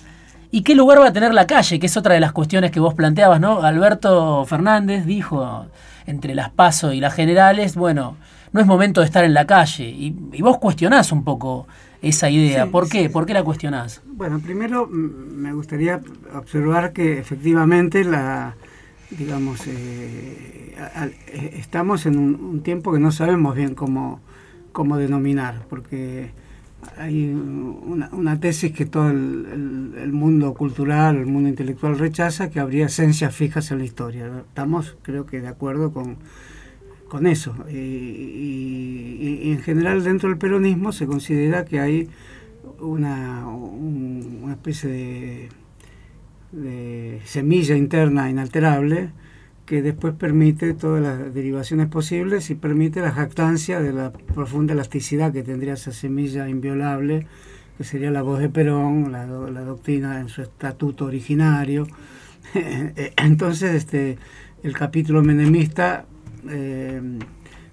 ¿Y 0.50 0.64
qué 0.64 0.74
lugar 0.74 1.00
va 1.00 1.10
a 1.10 1.14
tener 1.14 1.32
la 1.32 1.46
calle? 1.46 1.80
Que 1.80 1.86
es 1.86 1.96
otra 1.96 2.16
de 2.16 2.22
las 2.22 2.32
cuestiones 2.32 2.72
que 2.72 2.80
vos 2.80 2.96
planteabas, 2.96 3.40
¿no? 3.40 3.62
Alberto 3.62 4.46
Fernández 4.46 5.06
dijo 5.06 5.68
entre 6.08 6.34
las 6.34 6.50
PASO 6.50 6.92
y 6.92 7.00
las 7.00 7.14
generales, 7.14 7.76
bueno, 7.76 8.18
no 8.52 8.62
es 8.62 8.66
momento 8.66 9.02
de 9.02 9.06
estar 9.06 9.24
en 9.24 9.36
la 9.36 9.46
calle. 9.46 9.88
Y, 9.90 10.42
vos 10.42 10.58
cuestionás 10.58 11.12
un 11.12 11.24
poco 11.24 11.68
esa 12.02 12.32
idea. 12.32 12.66
¿Por 12.66 12.90
qué? 12.90 13.12
¿Por 13.12 13.28
qué 13.28 13.36
la 13.36 13.44
cuestionás? 13.44 14.02
Bueno, 14.08 14.40
primero 14.40 14.88
me 14.88 15.54
gustaría 15.54 16.02
observar 16.34 16.94
que 16.94 17.20
efectivamente 17.20 18.04
la, 18.04 18.56
digamos, 19.18 19.68
eh, 19.68 20.76
eh, 21.28 21.56
estamos 21.58 22.06
en 22.06 22.18
un, 22.18 22.62
tiempo 22.62 22.94
que 22.94 23.00
no 23.00 23.12
sabemos 23.12 23.56
bien 23.56 23.76
cómo, 23.76 24.22
cómo 24.72 24.98
denominar, 24.98 25.66
porque 25.70 26.32
hay 26.98 27.32
una, 27.32 28.40
tesis 28.40 28.72
que 28.72 28.86
todo 28.86 29.10
el, 29.10 30.12
mundo 30.14 30.54
cultural, 30.54 31.18
el 31.18 31.28
mundo 31.28 31.50
intelectual 31.50 32.00
rechaza, 32.00 32.50
que 32.50 32.60
habría 32.60 32.88
esencias 32.88 33.36
fijas 33.36 33.72
en 33.72 33.80
la 33.80 33.86
historia. 33.86 34.44
Estamos, 34.48 34.98
creo 35.04 35.26
que, 35.26 35.42
de 35.42 35.48
acuerdo 35.48 35.92
con, 35.92 36.18
con 37.08 37.28
eso. 37.28 37.54
Y, 37.70 39.52
en 39.52 39.60
general 39.60 40.04
dentro 40.04 40.30
del 40.30 40.38
peronismo 40.38 40.92
se 40.92 41.06
considera 41.06 41.66
que 41.66 41.80
hay 41.80 42.10
una, 42.80 43.46
una 43.48 44.54
especie 44.54 44.90
de 44.90 45.50
de 46.52 47.22
semilla 47.26 47.76
interna 47.76 48.30
inalterable 48.30 49.12
que 49.66 49.82
después 49.82 50.14
permite 50.14 50.74
todas 50.74 51.02
las 51.02 51.34
derivaciones 51.34 51.88
posibles 51.88 52.50
y 52.50 52.56
permite 52.56 53.00
la 53.00 53.12
jactancia 53.12 53.80
de 53.80 53.94
la 53.94 54.12
profunda 54.12 54.74
elasticidad 54.74 55.32
que 55.32 55.44
tendría 55.44 55.76
esa 55.76 55.94
semilla 55.94 56.50
inviolable, 56.50 57.26
que 57.78 57.86
sería 57.86 58.12
la 58.12 58.22
voz 58.22 58.40
de 58.40 58.50
Perón, 58.50 59.14
la, 59.14 59.26
doctrina 59.26 60.20
en 60.20 60.28
su 60.28 60.42
estatuto 60.42 61.06
originario. 61.06 61.88
Entonces, 63.18 63.76
este, 63.76 64.18
el 64.62 64.74
capítulo 64.74 65.24
menemista 65.24 66.06
eh, 66.50 67.02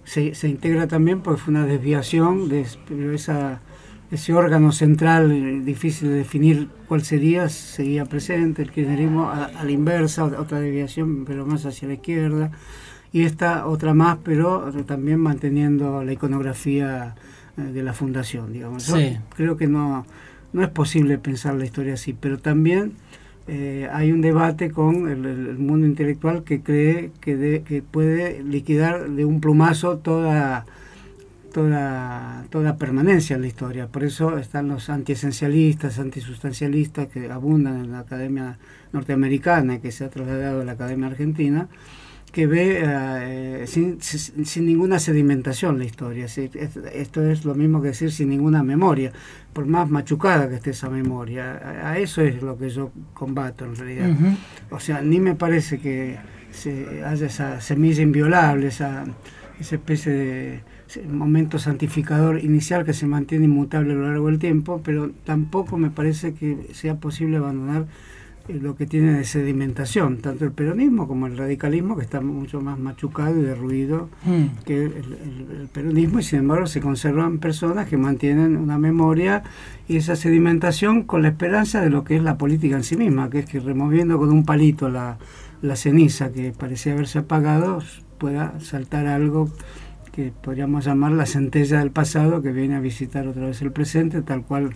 se, 0.05 0.37
se, 0.37 0.49
integra 0.49 0.87
también 0.87 1.21
porque 1.21 1.41
fue 1.41 1.53
una 1.53 1.67
desviación 1.67 2.49
de 2.49 2.65
esa 3.15 3.61
ese 4.11 4.33
órgano 4.33 4.73
central 4.73 5.31
eh, 5.31 5.61
difícil 5.61 6.09
de 6.09 6.15
definir 6.17 6.69
cuál 6.87 7.03
sería, 7.03 7.49
seguía 7.49 8.05
presente, 8.07 8.63
el 8.63 8.71
kirchnerismo 8.71 9.31
a, 9.31 9.51
la 9.63 9.71
inversa, 9.71 10.25
otra 10.25 10.61
desviación, 10.61 11.25
pero 11.27 11.47
más 11.47 11.67
hacia 11.67 11.89
la 11.89 11.95
izquierda, 11.95 12.51
y 13.13 13.23
esta 13.23 13.67
otra 13.67 13.95
más, 13.95 14.19
pero 14.23 14.73
también 14.85 15.21
manteniendo 15.21 16.05
la 16.05 16.13
iconografía 16.13 17.15
eh, 17.57 17.63
de 17.63 17.83
la 17.83 17.93
fundación, 17.93 18.53
digamos. 18.53 18.93
creo 19.35 19.57
que 19.57 19.67
no, 19.67 20.07
no 20.53 20.63
es 20.63 20.69
posible 20.69 21.19
pensar 21.19 21.55
la 21.55 21.65
historia 21.65 21.95
así, 21.95 22.15
pero 22.19 22.39
también 22.39 22.93
eh, 23.47 23.89
hay 23.93 24.13
un 24.13 24.21
debate 24.21 24.71
con 24.71 25.09
el, 25.09 25.59
mundo 25.59 25.87
intelectual 25.87 26.45
que 26.45 26.61
cree 26.61 27.11
que, 27.21 27.63
que 27.67 27.83
puede 27.83 28.43
liquidar 28.43 29.09
de 29.11 29.25
un 29.25 29.41
plumazo 29.41 29.99
toda 29.99 30.67
toda, 31.53 32.45
toda 32.51 32.77
permanencia 32.77 33.37
en 33.37 33.43
la 33.43 33.49
historia. 33.49 33.89
Por 33.89 34.05
eso 34.05 34.39
están 34.39 34.69
los 34.69 34.91
antiesencialistas, 34.91 35.99
antisustancialistas 35.99 37.09
que 37.09 37.31
abundan 37.31 37.77
en 37.77 37.93
la 37.93 38.01
academia 38.01 38.59
norteamericana 38.93 39.77
y 39.77 39.79
que 39.81 39.93
se 39.93 40.05
ha 40.05 40.11
trasladado 40.11 40.63
a 40.63 40.65
la 40.65 40.73
academia 40.73 41.09
argentina, 41.09 41.69
que 42.33 42.47
ve 42.47 42.81
eh, 42.83 43.65
sin, 43.67 44.01
sin, 44.01 44.67
ninguna 44.67 44.99
sedimentación 44.99 45.79
la 45.79 45.85
historia. 45.85 46.27
Esto 46.27 47.23
es 47.23 47.45
lo 47.45 47.55
mismo 47.55 47.81
que 47.81 47.89
decir 47.89 48.13
sin 48.13 48.29
ninguna 48.29 48.63
memoria, 48.63 49.13
por 49.53 49.67
más 49.67 49.89
machucada 49.89 50.49
que 50.49 50.57
esté 50.57 50.71
esa 50.71 50.91
memoria. 50.91 51.89
A, 51.89 51.99
eso 51.99 52.23
es 52.23 52.43
lo 52.43 52.59
que 52.59 52.69
yo 52.69 52.93
combato 53.15 53.65
en 53.65 53.77
realidad. 53.77 54.11
O 54.71 54.79
sea, 54.79 55.01
ni 55.01 55.21
me 55.21 55.35
parece 55.35 55.79
que 55.79 56.19
se 56.51 57.03
haya 57.05 57.27
esa 57.27 57.61
semilla 57.61 58.03
inviolable, 58.03 58.69
esa, 58.69 59.05
esa 59.59 59.75
especie 59.77 60.13
de 60.13 60.61
momento 61.09 61.59
santificador 61.59 62.43
inicial 62.43 62.85
que 62.85 62.93
se 62.93 63.07
mantiene 63.07 63.45
inmutable 63.45 63.93
a 63.93 63.97
lo 63.97 64.07
largo 64.07 64.27
del 64.29 64.39
tiempo, 64.39 64.81
pero 64.83 65.11
tampoco 65.25 65.77
me 65.77 65.91
parece 65.91 66.35
que 66.35 66.69
sea 66.73 66.97
posible 66.97 67.37
abandonar 67.37 67.87
eh, 68.49 68.59
lo 68.61 68.75
que 68.75 68.87
tiene 68.87 69.13
de 69.13 69.25
sedimentación, 69.25 70.19
tanto 70.19 70.47
el 70.47 70.53
peronismo 70.53 71.07
como 71.07 71.27
el 71.27 71.37
radicalismo, 71.37 71.97
que 71.97 72.03
está 72.03 72.21
mucho 72.21 72.61
más 72.61 72.79
machucado 72.79 73.39
y 73.39 73.43
derruido 73.43 74.09
mm. 74.25 74.65
que 74.65 74.85
el, 74.85 75.69
peronismo, 75.73 76.21
y 76.21 76.23
sin 76.23 76.41
embargo 76.41 76.67
se 76.67 76.81
conservan 76.81 77.39
personas 77.39 77.87
que 77.89 77.99
mantienen 77.99 78.57
una 78.57 78.79
memoria 78.79 79.43
y 79.87 79.97
esa 79.97 80.17
sedimentación 80.17 81.03
con 81.03 81.23
la 81.23 81.29
esperanza 81.29 81.83
de 81.83 81.91
lo 81.91 82.05
que 82.05 82.17
es 82.17 82.23
la 82.23 82.39
política 82.39 82.77
en 82.77 82.85
sí 82.85 82.97
misma, 82.97 83.29
que 83.29 83.41
es 83.41 83.47
que 83.47 83.61
removiendo 83.61 84.19
con 84.19 84.31
un 84.31 84.45
palito 84.45 84.89
la, 84.89 85.19
la 85.61 85.77
ceniza 85.77 86.33
que 86.33 86.53
parecía 86.53 86.95
haberse 86.95 87.19
apagado, 87.19 87.83
pueda 88.19 88.59
saltar 88.61 89.07
algo 89.07 89.51
que 90.19 90.33
podríamos 90.33 90.85
llamar 90.85 91.13
la 91.13 91.27
centella 91.27 91.79
del 91.79 91.93
pasado 91.93 92.43
que 92.43 92.51
viene 92.51 92.75
a 92.75 92.81
visitar 92.81 93.29
otra 93.29 93.47
vez 93.47 93.63
el 93.63 93.71
presente, 93.71 94.21
tal 94.21 94.43
cual 94.43 94.71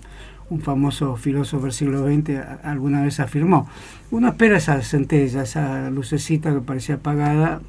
un 0.50 0.61
famoso 0.61 1.16
filósofo 1.16 1.64
del 1.64 1.72
siglo 1.72 2.07
XX 2.07 2.38
alguna 2.62 3.02
vez 3.02 3.18
afirmó. 3.18 3.68
Uno 4.12 4.28
espera 4.28 4.59
esa 4.59 4.81
centella, 4.83 5.42
esa 5.42 5.90
lucecita 5.90 6.55
que 6.55 6.61
parecía 6.61 6.94
apagada 6.94 7.61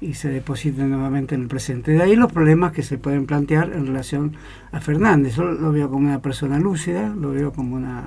y 0.00 0.14
se 0.14 0.30
deposita 0.30 0.84
nuevamente 0.84 1.34
en 1.34 1.42
el 1.42 1.48
presente. 1.48 1.92
De 1.92 2.02
ahí 2.02 2.16
los 2.16 2.32
problemas 2.32 2.72
que 2.72 2.82
se 2.82 2.96
pueden 2.96 3.26
plantear 3.26 3.74
en 3.74 3.88
relación 3.88 4.32
a 4.70 4.80
Fernández. 4.80 5.36
Yo 5.36 5.44
lo 5.44 5.70
veo 5.70 5.90
como 5.90 6.08
una 6.08 6.22
persona 6.22 6.58
lúcida, 6.58 7.10
lo 7.10 7.32
veo 7.32 7.52
como 7.52 7.76
una 7.76 8.04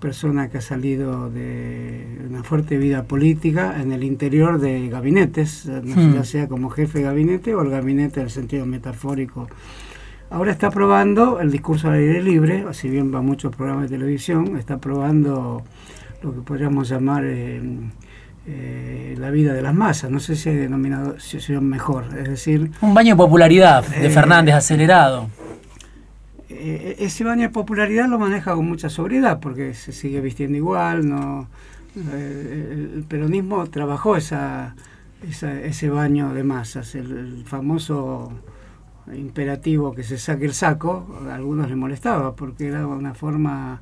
persona 0.00 0.48
que 0.48 0.58
ha 0.58 0.62
salido 0.62 1.30
de 1.30 2.18
una 2.28 2.42
fuerte 2.42 2.78
vida 2.78 3.04
política 3.04 3.80
en 3.80 3.92
el 3.92 4.02
interior 4.02 4.58
de 4.58 4.88
gabinetes, 4.88 5.66
hmm. 5.66 6.14
ya 6.14 6.24
sea 6.24 6.48
como 6.48 6.70
jefe 6.70 6.98
de 6.98 7.04
gabinete 7.04 7.54
o 7.54 7.62
el 7.62 7.70
gabinete 7.70 8.20
en 8.20 8.26
el 8.26 8.30
sentido 8.32 8.66
metafórico. 8.66 9.48
Ahora 10.30 10.52
está 10.52 10.70
probando 10.70 11.40
el 11.40 11.50
discurso 11.50 11.88
al 11.88 11.94
aire 11.94 12.22
libre, 12.22 12.64
si 12.72 12.88
bien 12.88 13.12
va 13.12 13.18
a 13.18 13.22
muchos 13.22 13.54
programas 13.54 13.90
de 13.90 13.96
televisión, 13.96 14.56
está 14.56 14.78
probando 14.78 15.62
lo 16.22 16.34
que 16.34 16.40
podríamos 16.40 16.88
llamar 16.88 17.24
eh, 17.26 17.60
eh, 18.46 19.16
la 19.18 19.30
vida 19.30 19.52
de 19.52 19.62
las 19.62 19.74
masas. 19.74 20.10
No 20.10 20.20
sé 20.20 20.36
si 20.36 20.48
hay 20.48 20.56
denominado 20.56 21.18
si 21.18 21.52
mejor, 21.54 22.04
es 22.16 22.28
decir... 22.28 22.70
Un 22.80 22.94
baño 22.94 23.14
de 23.14 23.16
popularidad 23.16 23.84
de 23.86 24.06
eh, 24.06 24.10
Fernández 24.10 24.54
acelerado. 24.54 25.28
Eh, 26.52 26.96
ese 26.98 27.22
baño 27.22 27.42
de 27.42 27.50
popularidad 27.50 28.08
lo 28.08 28.18
maneja 28.18 28.54
con 28.54 28.66
mucha 28.66 28.90
sobriedad 28.90 29.38
porque 29.38 29.72
se 29.72 29.92
sigue 29.92 30.20
vistiendo 30.20 30.56
igual, 30.56 31.08
no 31.08 31.48
eh, 31.96 32.90
el, 32.96 33.04
peronismo 33.04 33.64
trabajó 33.66 34.16
esa, 34.16 34.74
ese 35.22 35.90
baño 35.90 36.34
de 36.34 36.42
masas, 36.42 36.96
el, 36.96 37.44
famoso 37.46 38.32
imperativo 39.14 39.94
que 39.94 40.02
se 40.02 40.18
saque 40.18 40.44
el 40.44 40.52
saco, 40.52 41.20
a 41.28 41.36
algunos 41.36 41.68
les 41.68 41.76
molestaba 41.76 42.34
porque 42.34 42.66
era 42.66 42.84
una 42.84 43.14
forma 43.14 43.80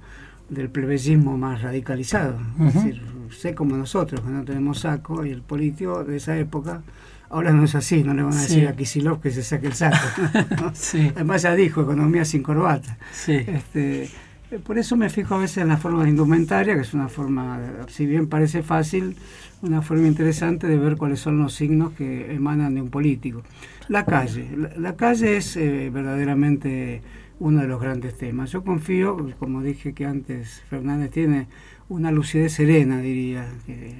del 0.50 0.68
plebeyismo 0.68 1.38
más 1.38 1.62
radicalizado, 1.62 2.38
es 2.61 2.74
decir, 2.74 3.02
sé 3.31 3.54
como 3.54 3.76
nosotros 3.76 4.20
que 4.20 4.31
no 4.31 4.44
tenemos 4.44 4.81
saco 4.81 5.24
y 5.24 5.31
el 5.31 5.40
político 5.40 6.04
de 6.04 6.18
esa 6.18 6.37
época 6.38 6.83
Ahora 7.31 7.53
no 7.53 7.64
es 7.64 7.75
así, 7.75 8.03
no 8.03 8.14
le 8.14 8.23
van 8.23 8.33
a 8.33 8.43
decir 8.43 8.67
a 8.67 8.75
Kisilov 8.75 9.21
que 9.21 9.31
se 9.31 9.43
saque 9.43 9.67
el 9.67 9.75
saco. 9.75 9.99
Además 11.14 11.43
ya 11.43 11.55
dijo, 11.55 11.83
economía 11.83 12.25
sin 12.25 12.43
corbata. 12.43 12.97
Este, 13.27 14.11
Eh, 14.51 14.59
por 14.59 14.79
eso 14.79 14.97
me 14.97 15.11
fijo 15.11 15.35
a 15.35 15.38
veces 15.38 15.59
en 15.59 15.69
la 15.69 15.77
forma 15.77 16.05
de 16.05 16.11
indumentaria, 16.11 16.75
que 16.75 16.81
es 16.81 16.95
una 16.95 17.09
forma, 17.09 17.61
si 17.88 18.07
bien 18.07 18.29
parece 18.29 18.62
fácil, 18.62 19.17
una 19.61 19.83
forma 19.83 20.07
interesante 20.07 20.67
de 20.67 20.79
ver 20.79 20.97
cuáles 20.97 21.21
son 21.21 21.38
los 21.38 21.55
signos 21.55 21.93
que 21.93 22.35
emanan 22.35 22.75
de 22.75 22.83
un 22.83 22.88
político. 22.88 23.43
La 23.88 24.05
calle. 24.05 24.49
La, 24.77 24.97
calle 24.97 25.37
es 25.37 25.57
eh, 25.57 25.91
verdaderamente 25.93 27.03
uno 27.41 27.61
de 27.61 27.69
los 27.69 27.81
grandes 27.81 28.17
temas. 28.17 28.51
Yo 28.51 28.64
confío, 28.64 29.35
como 29.38 29.62
dije 29.62 29.93
que 29.93 30.07
antes 30.07 30.62
Fernández 30.69 31.11
tiene 31.11 31.47
una 31.88 32.11
lucidez 32.11 32.53
serena, 32.53 33.01
diría, 33.01 33.47
que 33.67 33.95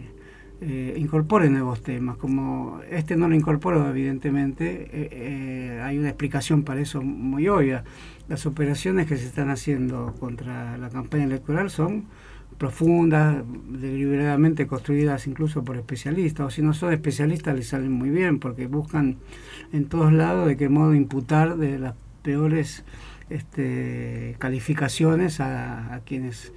eh, 0.61 0.95
incorpore 0.97 1.49
nuevos 1.51 1.83
temas. 1.83 2.17
Como 2.17 2.81
este 2.91 3.17
no 3.17 3.29
lo 3.29 3.37
incorporó, 3.37 3.89
evidentemente, 3.89 4.89
eh, 4.93 5.09
eh, 5.13 5.81
hay 5.83 5.99
una 5.99 6.09
explicación 6.09 6.65
para 6.65 6.81
eso 6.81 7.01
muy 7.01 7.49
obvia. 7.49 7.85
Las 8.29 8.45
operaciones 8.45 9.07
que 9.07 9.17
se 9.17 9.27
están 9.27 9.51
haciendo 9.51 10.15
contra 10.19 10.77
la 10.77 10.91
campaña 10.91 11.25
electoral 11.25 11.71
son 11.71 12.07
profundas, 12.59 13.45
deliberadamente 13.69 14.67
construidas 14.67 15.29
incluso 15.29 15.63
por 15.63 15.77
especialistas, 15.77 16.47
o 16.47 16.51
si 16.51 16.61
no 16.61 16.75
son 16.75 16.93
especialistas 16.93 17.55
les 17.55 17.69
salen 17.69 17.93
muy 17.93 18.11
bien, 18.11 18.41
porque 18.41 18.67
buscan 18.67 19.19
en 19.73 19.85
todos 19.85 20.13
lados 20.13 20.49
de 20.49 20.57
qué 20.57 20.69
modo 20.69 20.93
imputar 20.93 21.57
de 21.57 21.79
las 21.79 21.95
peores 22.23 22.85
este, 23.31 24.35
calificaciones 24.41 25.39
a 25.39 26.01
quienes 26.05 26.53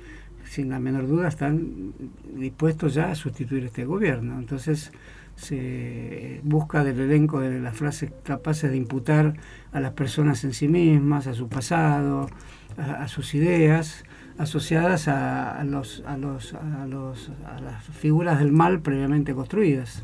sin 0.51 0.69
la 0.69 0.79
menor 0.79 1.07
duda 1.07 1.29
están 1.29 1.93
dispuestos 2.35 2.93
ya 2.93 3.11
a 3.11 3.15
sustituir 3.15 3.63
este 3.63 3.85
gobierno. 3.85 4.37
Entonces 4.37 4.91
se 5.37 6.41
busca 6.43 6.83
del 6.83 6.99
elenco 6.99 7.39
de 7.39 7.61
las 7.61 7.73
frases 7.73 8.11
capaces 8.23 8.69
de 8.69 8.75
imputar 8.75 9.35
a 9.71 9.79
las 9.79 9.93
personas 9.93 10.43
en 10.43 10.53
sí 10.53 10.67
mismas, 10.67 11.27
a 11.27 11.33
su 11.33 11.47
pasado, 11.47 12.29
a, 12.77 13.07
sus 13.07 13.33
ideas, 13.33 14.03
asociadas 14.37 15.07
a, 15.07 15.63
los, 15.63 16.03
a, 16.05 16.17
los, 16.17 16.53
a, 16.53 16.85
los, 16.85 17.31
a 17.47 17.61
las 17.61 17.85
figuras 17.85 18.39
del 18.39 18.51
mal 18.51 18.81
previamente 18.81 19.33
construidas. 19.33 20.03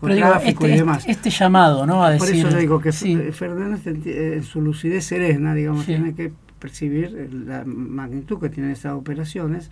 Pero 0.00 0.34
este, 0.38 0.66
y 0.70 0.76
demás. 0.76 1.04
este 1.06 1.30
llamado, 1.30 1.86
¿no? 1.86 2.02
A 2.02 2.10
decir, 2.10 2.30
Por 2.30 2.36
eso 2.36 2.50
yo 2.50 2.56
digo 2.56 2.80
que 2.80 2.90
Fernández 2.90 3.86
en 3.86 4.42
su 4.42 4.60
lucidez 4.60 5.04
serena, 5.04 5.54
digamos, 5.54 5.86
tiene 5.86 6.16
que 6.16 6.32
percibir 6.64 7.28
la 7.46 7.62
magnitud 7.66 8.40
que 8.40 8.48
tienen 8.48 8.72
estas 8.72 8.94
operaciones, 8.94 9.70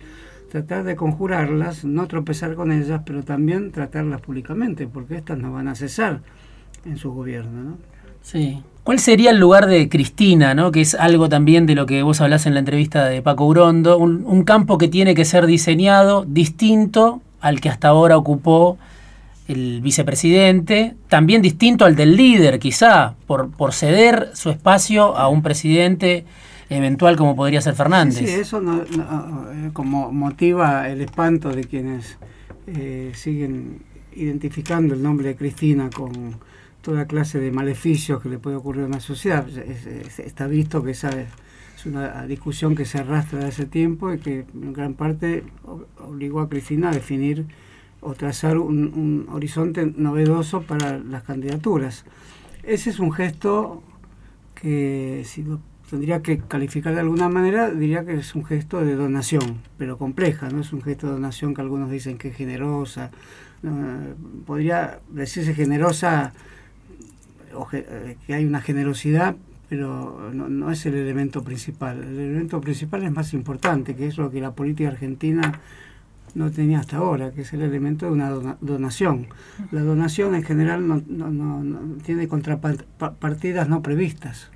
tratar 0.51 0.83
de 0.83 0.95
conjurarlas, 0.95 1.85
no 1.85 2.07
tropezar 2.07 2.53
con 2.53 2.71
ellas, 2.71 3.01
pero 3.03 3.23
también 3.23 3.71
tratarlas 3.71 4.21
públicamente, 4.21 4.85
porque 4.85 5.15
estas 5.15 5.39
no 5.39 5.51
van 5.51 5.69
a 5.69 5.73
cesar 5.73 6.21
en 6.85 6.97
su 6.97 7.11
gobierno. 7.11 7.63
¿no? 7.63 7.77
Sí. 8.21 8.61
¿Cuál 8.83 8.99
sería 8.99 9.31
el 9.31 9.39
lugar 9.39 9.65
de 9.65 9.89
Cristina, 9.89 10.53
¿no? 10.53 10.71
que 10.71 10.81
es 10.81 10.93
algo 10.93 11.29
también 11.29 11.65
de 11.65 11.73
lo 11.73 11.87
que 11.87 12.03
vos 12.03 12.21
hablás 12.21 12.45
en 12.45 12.53
la 12.53 12.59
entrevista 12.59 13.05
de 13.05 13.23
Paco 13.23 13.47
Urondo, 13.47 13.97
un, 13.97 14.43
campo 14.43 14.77
que 14.77 14.87
tiene 14.87 15.15
que 15.15 15.25
ser 15.25 15.47
diseñado 15.47 16.25
distinto 16.27 17.23
al 17.41 17.59
que 17.59 17.69
hasta 17.69 17.87
ahora 17.87 18.17
ocupó 18.17 18.77
el 19.47 19.81
vicepresidente, 19.81 20.93
también 21.09 21.41
distinto 21.41 21.85
al 21.85 21.95
del 21.95 22.15
líder, 22.15 22.59
quizá, 22.59 23.15
por 23.25 23.73
ceder 23.73 24.29
su 24.35 24.51
espacio 24.51 25.17
a 25.17 25.27
un 25.27 25.41
presidente 25.41 26.25
eventual 26.73 27.15
como 27.15 27.35
podría 27.35 27.61
ser 27.61 27.75
Fernández. 27.75 28.17
Sí, 28.17 28.25
eso 28.25 28.61
eh, 28.61 29.69
como 29.73 30.11
motiva 30.11 30.89
el 30.89 31.01
espanto 31.01 31.49
de 31.49 31.63
quienes 31.63 32.17
eh, 32.67 33.11
siguen 33.15 33.81
identificando 34.15 34.93
el 34.93 35.01
nombre 35.01 35.29
de 35.29 35.35
Cristina 35.35 35.89
con 35.89 36.35
toda 36.81 37.05
clase 37.07 37.39
de 37.39 37.51
maleficios 37.51 38.21
que 38.21 38.29
le 38.29 38.39
puede 38.39 38.57
ocurrir 38.57 38.83
a 38.83 38.87
una 38.87 38.99
sociedad. 38.99 39.47
está 39.47 40.47
visto 40.47 40.83
que 40.83 40.91
esa 40.91 41.09
es 41.09 41.85
una 41.85 42.25
discusión 42.27 42.75
que 42.75 42.85
se 42.85 42.99
arrastra 42.99 43.39
de 43.39 43.45
hace 43.45 43.65
tiempo 43.65 44.13
y 44.13 44.19
que 44.19 44.45
en 44.53 44.73
gran 44.73 44.93
parte 44.93 45.43
obligó 45.99 46.41
a 46.41 46.49
Cristina 46.49 46.89
a 46.89 46.93
definir 46.93 47.45
o 48.01 48.13
trazar 48.13 48.57
un, 48.57 48.93
un 48.93 49.27
horizonte 49.33 49.85
novedoso 49.85 50.61
para 50.63 50.99
las 50.99 51.23
candidaturas. 51.23 52.05
Ese 52.63 52.89
es 52.89 52.99
un 52.99 53.11
gesto 53.11 53.81
que, 54.55 55.23
si 55.25 55.43
lo 55.43 55.59
tendría 55.93 56.23
que 56.23 56.39
calificar 56.39 56.95
de 56.95 57.01
alguna 57.01 57.29
manera, 57.29 57.69
diría 57.69 58.03
que 58.03 58.15
es 58.15 58.33
un 58.33 58.43
gesto 58.43 58.83
de 58.83 58.95
donación, 58.95 59.59
pero 59.77 59.99
compleja, 59.99 60.49
no 60.49 60.61
es 60.61 60.73
un 60.73 60.81
gesto 60.81 61.05
de 61.05 61.13
donación 61.13 61.53
que 61.53 61.61
algunos 61.61 61.91
dicen 61.91 62.17
que 62.17 62.29
es 62.29 62.35
generosa. 62.35 63.11
podría 64.47 65.01
decirse 65.09 65.53
generosa 65.53 66.33
o 67.53 67.67
eh, 67.73 68.17
que 68.25 68.33
hay 68.33 68.43
una 68.43 68.59
generosidad, 68.59 69.35
pero 69.69 70.31
no, 70.33 70.71
es 70.71 70.83
el 70.87 70.95
elemento 70.95 71.43
principal. 71.43 72.03
El 72.03 72.19
elemento 72.19 72.59
principal 72.59 73.03
es 73.03 73.11
más 73.11 73.31
importante, 73.35 73.95
que 73.95 74.07
es 74.07 74.17
lo 74.17 74.31
que 74.31 74.41
la 74.41 74.49
política 74.49 74.89
argentina 74.89 75.61
no 76.33 76.49
tenía 76.49 76.79
hasta 76.79 76.97
ahora, 76.97 77.29
que 77.33 77.41
es 77.41 77.53
el 77.53 77.61
elemento 77.61 78.07
de 78.07 78.13
una 78.13 78.31
donación. 78.61 79.27
La 79.69 79.81
donación 79.81 80.33
en 80.33 80.41
general 80.41 80.87
no, 80.87 82.01
tiene 82.03 82.27
contrapartidas 82.27 83.69
no 83.69 83.83
previstas 83.83 84.49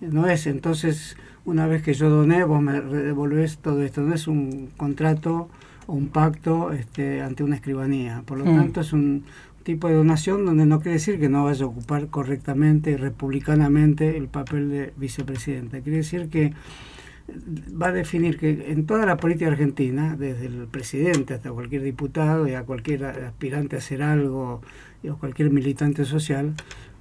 no 0.00 0.28
es 0.28 0.46
entonces 0.46 1.16
una 1.44 1.66
vez 1.66 1.82
que 1.82 1.94
yo 1.94 2.10
doné 2.10 2.44
vos 2.44 2.60
me 2.60 2.80
devolvés 2.80 3.58
todo 3.58 3.82
esto. 3.82 4.02
No 4.02 4.14
es 4.14 4.26
un 4.28 4.70
contrato 4.76 5.48
o 5.86 5.94
un 5.94 6.08
pacto 6.08 6.72
este, 6.72 7.22
ante 7.22 7.42
una 7.42 7.56
escribanía. 7.56 8.22
Por 8.26 8.38
lo 8.38 8.44
mm. 8.44 8.56
tanto 8.56 8.80
es 8.82 8.92
un 8.92 9.24
tipo 9.62 9.88
de 9.88 9.94
donación 9.94 10.46
donde 10.46 10.66
no 10.66 10.80
quiere 10.80 10.94
decir 10.94 11.18
que 11.18 11.28
no 11.28 11.44
vaya 11.44 11.64
a 11.64 11.68
ocupar 11.68 12.08
correctamente 12.08 12.90
y 12.92 12.96
republicanamente 12.96 14.16
el 14.16 14.28
papel 14.28 14.70
de 14.70 14.92
vicepresidenta 14.96 15.80
quiere 15.80 15.98
decir 15.98 16.30
que 16.30 16.54
va 17.80 17.88
a 17.88 17.92
definir 17.92 18.38
que 18.38 18.72
en 18.72 18.86
toda 18.86 19.04
la 19.04 19.18
política 19.18 19.48
argentina, 19.48 20.16
desde 20.16 20.46
el 20.46 20.66
presidente 20.68 21.34
hasta 21.34 21.50
cualquier 21.50 21.82
diputado 21.82 22.48
y 22.48 22.54
a 22.54 22.62
cualquier 22.62 23.04
aspirante 23.04 23.76
a 23.76 23.80
hacer 23.80 24.02
algo 24.02 24.62
o 25.08 25.16
cualquier 25.16 25.50
militante 25.50 26.04
social, 26.04 26.54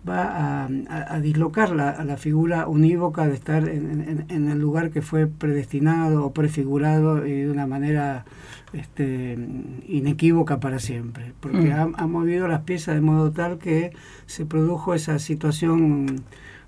va 0.08 0.66
a, 0.66 1.20
dislocar 1.20 1.72
la, 1.72 1.90
a 1.90 2.04
la 2.04 2.18
figura 2.18 2.68
unívoca 2.68 3.28
de 3.28 3.34
estar 3.34 3.68
en, 3.68 4.28
el 4.30 4.60
lugar 4.60 4.92
que 4.92 5.02
fue 5.02 5.28
predestinado 5.28 6.26
o 6.26 6.34
prefigurado 6.34 7.26
y 7.26 7.42
de 7.42 7.52
una 7.52 7.68
manera 7.68 8.26
este, 8.74 9.38
inequívoca 9.88 10.60
para 10.60 10.80
siempre, 10.80 11.34
porque 11.40 11.74
mm. 11.74 11.96
ha, 11.98 12.08
movido 12.08 12.48
las 12.48 12.62
piezas 12.62 12.96
de 12.96 13.02
modo 13.02 13.32
tal 13.32 13.58
que 13.58 13.92
se 14.26 14.46
produjo 14.46 14.94
esa 14.94 15.20
situación 15.20 16.24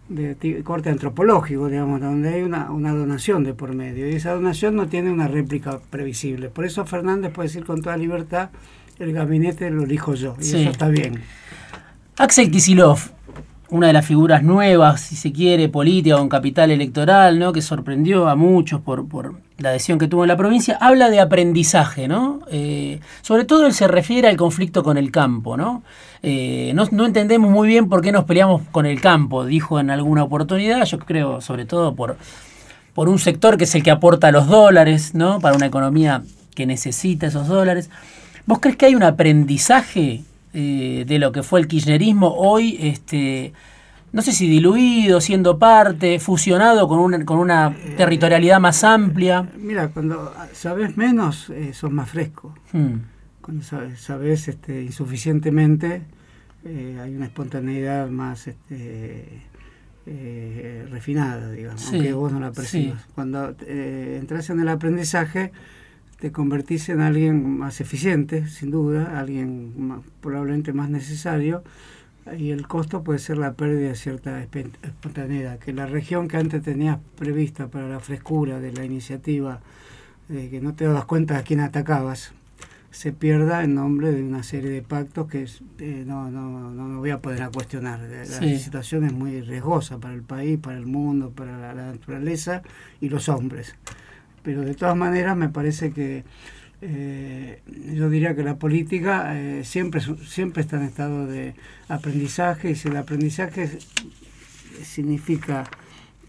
de 0.10 0.62
corte 0.63 0.89
antropológico, 0.89 1.67
digamos, 1.67 2.02
donde 2.02 2.30
hay 2.30 2.41
una, 2.41 2.71
una 2.71 2.93
donación 2.93 3.43
de 3.43 3.54
por 3.54 3.75
medio, 3.75 4.10
y 4.10 4.15
esa 4.15 4.34
donación 4.34 4.75
no 4.75 4.88
tiene 4.88 5.12
una 5.12 5.28
réplica 5.28 5.80
previsible. 5.89 6.49
Por 6.49 6.65
eso 6.65 6.86
Fernández 6.86 7.32
puede 7.32 7.49
decir 7.49 7.63
con 7.63 7.82
toda 7.82 7.95
libertad, 7.95 8.49
el 8.97 9.13
gabinete 9.13 9.69
lo 9.69 9.84
elijo 9.84 10.15
yo, 10.15 10.36
y 10.39 10.45
eso 10.45 10.69
está 10.69 10.88
bien. 10.88 11.21
Axel 12.17 12.52
Kisilov, 12.52 12.99
una 13.71 13.88
de 13.88 13.93
las 13.93 14.05
figuras 14.05 14.41
nuevas, 14.41 15.01
si 15.01 15.15
se 15.15 15.32
quiere, 15.32 15.69
política 15.69 16.17
con 16.17 16.29
capital 16.29 16.71
electoral, 16.71 17.38
¿no? 17.38 17.53
que 17.53 17.62
sorprendió 17.62 18.27
a 18.27 18.36
muchos 18.36 18.82
por, 18.82 19.05
la 19.58 19.69
adhesión 19.69 19.99
que 19.99 20.08
tuvo 20.08 20.23
en 20.23 20.29
la 20.29 20.38
provincia, 20.38 20.77
habla 20.79 21.10
de 21.10 21.19
aprendizaje, 21.19 22.08
¿no? 22.08 22.39
Eh, 22.49 23.01
sobre 23.21 23.43
todo 23.43 23.65
él 23.67 23.73
se 23.73 23.88
refiere 23.89 24.29
al 24.29 24.38
conflicto 24.38 24.84
con 24.84 24.97
el 24.97 25.12
campo, 25.12 25.58
¿no? 25.58 25.84
Eh, 26.23 26.71
¿no? 26.73 26.86
¿no? 26.91 27.05
entendemos 27.05 27.51
muy 27.51 27.67
bien 27.67 27.89
por 27.89 28.01
qué 28.01 28.12
nos 28.12 28.23
peleamos 28.23 28.62
con 28.71 28.86
el 28.86 29.01
campo, 29.01 29.45
dijo 29.45 29.79
en 29.79 29.89
alguna 29.91 30.23
oportunidad, 30.23 30.86
yo 30.86 30.97
creo 30.99 31.41
sobre 31.41 31.65
todo 31.65 31.93
por, 31.93 32.15
por 32.93 33.10
un 33.10 33.19
sector 33.19 33.58
que 33.58 33.65
es 33.65 33.75
el 33.75 33.84
que 33.84 33.91
aporta 33.91 34.32
los 34.32 34.47
dólares, 34.47 35.13
¿no? 35.13 35.39
Para 35.39 35.55
una 35.55 35.65
economía 35.65 36.23
que 36.55 36.65
necesita 36.65 37.27
esos 37.27 37.47
dólares. 37.47 37.89
¿Vos 38.45 38.60
crees 38.60 38.77
que 38.77 38.86
hay 38.86 38.95
un 38.95 39.03
aprendizaje 39.03 40.23
eh, 40.53 41.05
de 41.07 41.19
lo 41.19 41.31
que 41.31 41.43
fue 41.43 41.59
el 41.59 41.67
kirchnerismo, 41.67 42.33
hoy, 42.35 42.77
este, 42.79 43.53
no 44.12 44.21
sé 44.21 44.31
si 44.31 44.47
diluido, 44.47 45.21
siendo 45.21 45.59
parte, 45.59 46.19
fusionado 46.19 46.88
con 46.88 46.99
una, 46.99 47.23
con 47.25 47.39
una 47.39 47.75
territorialidad 47.97 48.59
más 48.59 48.83
amplia. 48.83 49.47
Mira, 49.57 49.89
cuando 49.89 50.33
sabes 50.53 50.97
menos, 50.97 51.49
eh, 51.49 51.73
sos 51.73 51.91
más 51.91 52.09
fresco. 52.09 52.55
Hmm. 52.71 52.95
Cuando 53.41 53.63
sabes, 53.63 54.47
este, 54.47 54.83
insuficientemente, 54.83 56.03
eh, 56.65 56.99
hay 57.01 57.15
una 57.15 57.25
espontaneidad 57.25 58.09
más 58.09 58.47
este, 58.47 59.43
refinada, 60.91 61.51
digamos, 61.51 61.88
aunque 61.91 62.13
vos 62.13 62.31
no 62.31 62.39
la 62.39 62.51
percibas. 62.51 63.05
Cuando 63.13 63.55
entras 63.67 64.49
en 64.49 64.59
el 64.59 64.67
aprendizaje, 64.69 65.51
te 66.19 66.32
convertís 66.32 66.89
en 66.89 67.01
alguien 67.01 67.58
más 67.58 67.79
eficiente, 67.79 68.47
sin 68.47 68.71
duda, 68.71 69.19
alguien 69.19 70.03
probablemente 70.21 70.73
más 70.73 70.89
necesario, 70.89 71.63
y 72.38 72.51
el 72.51 72.67
costo 72.67 73.03
puede 73.03 73.19
ser 73.19 73.38
la 73.38 73.53
pérdida 73.53 73.89
de 73.89 73.95
cierta 73.95 74.43
espontaneidad, 74.43 75.60
que 75.60 75.73
la 75.73 75.86
región 75.86 76.27
que 76.27 76.38
antes 76.38 76.62
tenías 76.62 76.99
prevista 77.17 77.67
para 77.67 77.88
la 77.88 77.99
frescura 77.99 78.60
de 78.60 78.73
la 78.73 78.84
iniciativa, 78.84 79.62
que 80.27 80.60
no 80.62 80.75
te 80.75 80.86
das 80.86 81.05
cuenta 81.05 81.38
de 81.38 81.43
quién 81.43 81.62
atacabas, 81.62 82.34
se 82.91 83.13
pierda 83.13 83.63
en 83.63 83.75
nombre 83.75 84.12
de 84.12 84.21
una 84.21 84.43
serie 84.43 84.71
de 84.71 84.82
pactos 84.82 85.27
que 85.27 85.47
eh, 85.77 86.03
no, 86.05 86.29
no, 86.32 86.71
no, 86.71 86.99
voy 86.99 87.12
a 87.12 87.19
poder 87.19 87.43
a 87.43 87.49
cuestionar. 87.49 87.99
La 88.01 88.25
situación 88.25 89.05
es 89.05 89.13
muy 89.13 89.41
riesgosa 89.41 89.99
para 89.99 90.15
el 90.15 90.23
país, 90.23 90.60
para 90.60 90.77
el 90.77 90.88
mundo, 90.88 91.29
para 91.29 91.73
la 91.73 91.91
naturaleza 91.91 92.63
y 92.99 93.10
los 93.10 93.29
hombres 93.29 93.75
pero 94.43 94.62
de 94.62 94.75
todas 94.75 94.95
maneras 94.95 95.36
me 95.36 95.49
parece 95.49 95.91
que 95.91 96.23
eh, 96.82 97.62
yo 97.93 98.10
diría 98.10 98.36
que 98.36 98.43
la 98.43 98.56
política 98.56 99.38
eh, 99.38 99.63
siempre, 99.65 100.02
siempre 100.25 100.62
está 100.62 100.78
en 100.78 100.84
estado 100.84 101.28
de 101.28 101.54
aprendizaje 101.89 102.71
y 102.71 102.75
si 102.75 102.88
el 102.88 102.95
aprendizaje 102.95 103.69
significa 104.84 105.69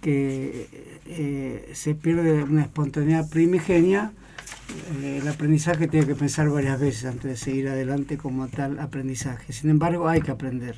que 0.00 0.68
eh, 1.06 1.70
se 1.74 1.94
pierde 1.94 2.42
una 2.42 2.62
espontaneidad 2.62 3.28
primigenia, 3.30 4.12
el 5.02 5.26
aprendizaje 5.26 5.88
tiene 5.88 6.06
que 6.06 6.14
pensar 6.14 6.48
varias 6.48 6.80
veces 6.80 7.04
antes 7.04 7.24
de 7.24 7.36
seguir 7.36 7.68
adelante 7.68 8.16
como 8.16 8.48
tal 8.48 8.78
aprendizaje. 8.78 9.52
Sin 9.52 9.68
embargo, 9.68 10.08
hay 10.08 10.20
que 10.20 10.30
aprender. 10.30 10.76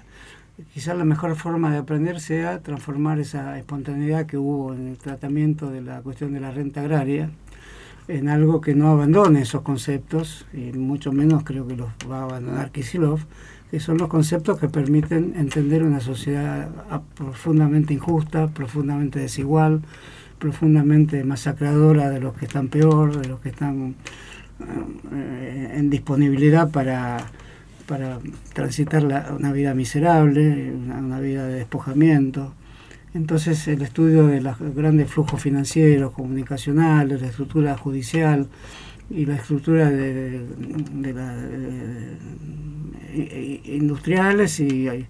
Quizás 0.75 0.97
la 0.97 1.05
mejor 1.05 1.35
forma 1.37 1.71
de 1.71 1.79
aprender 1.79 2.21
sea 2.21 2.61
transformar 2.61 3.19
esa 3.19 3.59
espontaneidad 3.59 4.27
que 4.27 4.37
hubo 4.37 4.75
en 4.75 4.89
el 4.89 4.99
tratamiento 4.99 5.71
de 5.71 5.81
la 5.81 6.03
cuestión 6.03 6.35
de 6.35 6.41
la 6.41 6.51
renta 6.51 6.83
agraria, 6.83 7.31
en 8.07 8.29
algo 8.29 8.61
que 8.61 8.75
no 8.75 8.91
abandone 8.91 9.43
esos 9.43 9.63
conceptos, 9.63 10.47
y 10.53 10.73
mucho 10.77 11.11
menos 11.11 11.43
creo 11.45 11.67
que 11.67 11.77
los 11.77 11.89
va 12.11 12.21
a 12.21 12.25
abandonar 12.25 12.71
Kisilov, 12.71 13.21
que 13.71 13.81
son 13.81 13.97
los 13.97 14.09
conceptos 14.09 14.59
que 14.59 14.69
permiten 14.69 15.33
entender 15.37 15.83
una 15.83 16.01
sociedad 16.01 16.69
profundamente 17.15 17.95
injusta, 17.95 18.49
profundamente 18.49 19.21
desigual, 19.21 19.81
profundamente 20.39 21.25
masacradora 21.25 22.11
de 22.11 22.21
los 22.21 22.35
que 22.35 22.45
están 22.45 22.69
peor, 22.69 23.17
de 23.17 23.29
los 23.29 23.41
que 23.41 23.49
están 23.49 23.95
eh, 25.15 25.75
en 25.77 25.89
disponibilidad 25.89 26.71
para, 26.71 27.31
para 27.87 28.19
transitar 28.53 29.05
una 29.05 29.53
vida 29.53 29.75
miserable, 29.75 30.73
una 30.73 31.21
vida 31.21 31.47
de 31.47 31.55
despojamiento. 31.55 32.55
Entonces 33.15 33.69
el 33.69 33.83
estudio 33.83 34.27
de 34.27 34.41
los 34.41 34.59
grandes 34.75 35.11
flujos 35.11 35.41
financieros, 35.41 36.13
comunicacionales, 36.13 37.21
la 37.21 37.29
estructura 37.29 37.77
judicial 37.77 38.49
y 39.11 39.27
la 39.27 39.37
estructura 39.37 39.91
de, 39.91 40.41
industriales 43.65 44.61
y, 44.61 45.07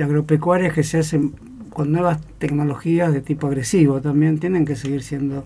agropecuarias 0.00 0.74
que 0.74 0.82
se 0.82 0.98
hacen 0.98 1.32
con 1.70 1.90
nuevas 1.90 2.20
tecnologías 2.38 3.12
de 3.14 3.22
tipo 3.22 3.46
agresivo 3.46 4.02
también 4.02 4.38
tienen 4.38 4.66
que 4.66 4.76
seguir 4.76 5.02
siendo 5.02 5.44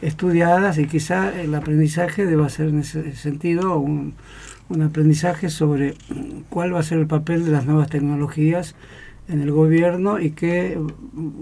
estudiadas 0.00 0.78
y 0.78 0.86
quizá 0.86 1.40
el 1.40 1.54
aprendizaje 1.54 2.26
deba 2.26 2.48
ser 2.48 2.68
en 2.68 2.80
ese 2.80 3.14
sentido 3.14 3.78
un, 3.78 4.14
un 4.72 4.82
aprendizaje 4.82 5.50
sobre 5.50 5.94
cuál 6.48 6.74
va 6.74 6.80
a 6.80 6.82
ser 6.82 6.98
el 6.98 7.06
papel 7.06 7.44
de 7.44 7.50
las 7.50 7.66
nuevas 7.66 7.88
tecnologías 7.88 8.74
en 9.28 9.40
el 9.40 9.52
gobierno 9.52 10.18
y 10.18 10.30
qué, 10.30 10.78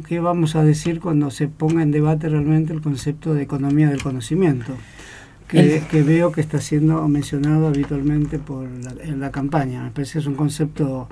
qué 0.07 0.21
vamos 0.21 0.57
a 0.57 0.62
decir 0.62 1.01
cuando 1.01 1.31
se 1.31 1.49
ponga 1.49 1.83
en 1.83 1.90
debate 1.90 2.29
realmente 2.29 2.73
el 2.73 2.81
concepto 2.81 3.35
de 3.35 3.43
economía 3.43 3.88
del 3.88 4.03
conocimiento, 4.03 4.75
que, 5.49 5.83
veo 6.07 6.31
que 6.31 6.40
está 6.40 6.61
siendo 6.61 7.07
mencionado 7.09 7.66
habitualmente 7.66 8.38
por 8.38 8.69
en 9.03 9.21
la 9.21 9.31
campaña. 9.31 9.83
Me 9.83 9.90
parece 9.90 10.14
que 10.14 10.19
es 10.21 10.27
un 10.27 10.37
concepto 10.37 11.09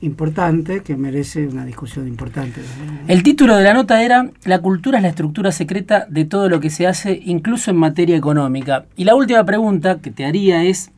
importante 0.00 0.82
que 0.82 0.96
merece 0.96 1.46
una 1.46 1.64
discusión 1.64 2.06
importante. 2.06 2.60
El 3.08 3.22
título 3.22 3.56
de 3.56 3.64
la 3.64 3.74
nota 3.74 4.02
era 4.02 4.30
La 4.44 4.60
cultura 4.60 4.98
es 4.98 5.02
la 5.02 5.08
estructura 5.08 5.50
secreta 5.52 6.06
de 6.08 6.24
todo 6.24 6.48
lo 6.48 6.60
que 6.60 6.70
se 6.70 6.86
hace, 6.86 7.20
incluso 7.24 7.70
en 7.70 7.78
materia 7.78 8.16
económica. 8.16 8.86
Y 8.96 9.04
la 9.04 9.14
última 9.14 9.44
pregunta 9.44 10.00
que 10.00 10.10
te 10.10 10.24
haría 10.24 10.64
es, 10.64 10.90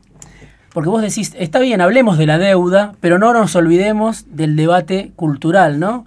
porque 0.73 0.89
vos 0.89 1.01
decís, 1.01 1.35
está 1.37 1.59
bien, 1.59 1.81
hablemos 1.81 2.17
de 2.17 2.25
la 2.25 2.37
deuda, 2.37 2.93
pero 2.99 3.19
no 3.19 3.33
nos 3.33 3.55
olvidemos 3.55 4.25
del 4.29 4.55
debate 4.55 5.11
cultural, 5.15 5.79
¿no? 5.79 6.05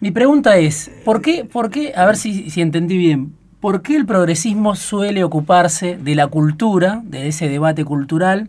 Mi 0.00 0.10
pregunta 0.10 0.56
es, 0.56 0.90
¿por 1.04 1.20
qué, 1.20 1.44
por 1.44 1.70
qué 1.70 1.92
a 1.94 2.06
ver 2.06 2.16
si, 2.16 2.48
entendí 2.60 2.96
bien, 2.96 3.34
¿por 3.60 3.82
qué 3.82 3.96
el 3.96 4.06
progresismo 4.06 4.76
suele 4.76 5.24
ocuparse 5.24 5.98
de 6.00 6.14
la 6.14 6.28
cultura, 6.28 7.02
de 7.04 7.28
ese 7.28 7.48
debate 7.48 7.84
cultural, 7.84 8.48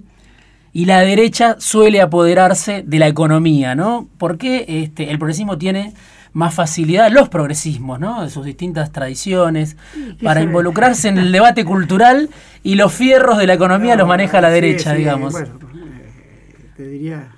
y 0.71 0.85
la 0.85 0.99
derecha 1.01 1.55
suele 1.59 1.99
apoderarse 1.99 2.83
de 2.85 2.99
la 2.99 3.07
economía, 3.07 3.73
¿no? 3.73 4.07
¿Por 4.19 4.37
qué 4.37 4.65
este, 4.67 5.09
el 5.09 5.17
progresismo 5.17 5.57
tiene 5.57 5.93
más 6.33 6.53
facilidad, 6.53 7.11
los 7.11 7.29
progresismos, 7.29 7.99
¿no? 7.99 8.23
De 8.23 8.29
sus 8.29 8.45
distintas 8.45 8.91
tradiciones, 8.91 9.77
para 10.21 10.41
involucrarse 10.41 11.09
en 11.09 11.17
el 11.17 11.31
debate 11.31 11.65
cultural 11.65 12.29
y 12.63 12.75
los 12.75 12.93
fierros 12.93 13.37
de 13.37 13.47
la 13.47 13.53
economía 13.53 13.95
los 13.95 14.07
maneja 14.07 14.41
la 14.41 14.49
derecha, 14.49 14.93
digamos. 14.93 15.33
Bueno, 15.33 15.47
eh, 15.47 16.69
te 16.77 16.87
diría 16.87 17.29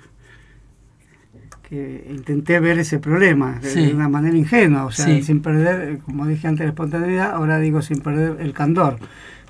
que 1.68 2.06
intenté 2.10 2.60
ver 2.60 2.78
ese 2.78 2.98
problema 2.98 3.58
de, 3.60 3.94
una 3.94 4.08
manera 4.08 4.36
ingenua, 4.36 4.84
o 4.84 4.90
sea, 4.90 5.22
sin 5.22 5.40
perder, 5.40 5.98
como 6.00 6.26
dije 6.26 6.46
antes, 6.46 6.66
la 6.66 6.70
espontaneidad, 6.70 7.32
ahora 7.32 7.58
digo 7.58 7.80
sin 7.80 8.00
perder 8.00 8.36
el 8.40 8.52
candor 8.52 8.98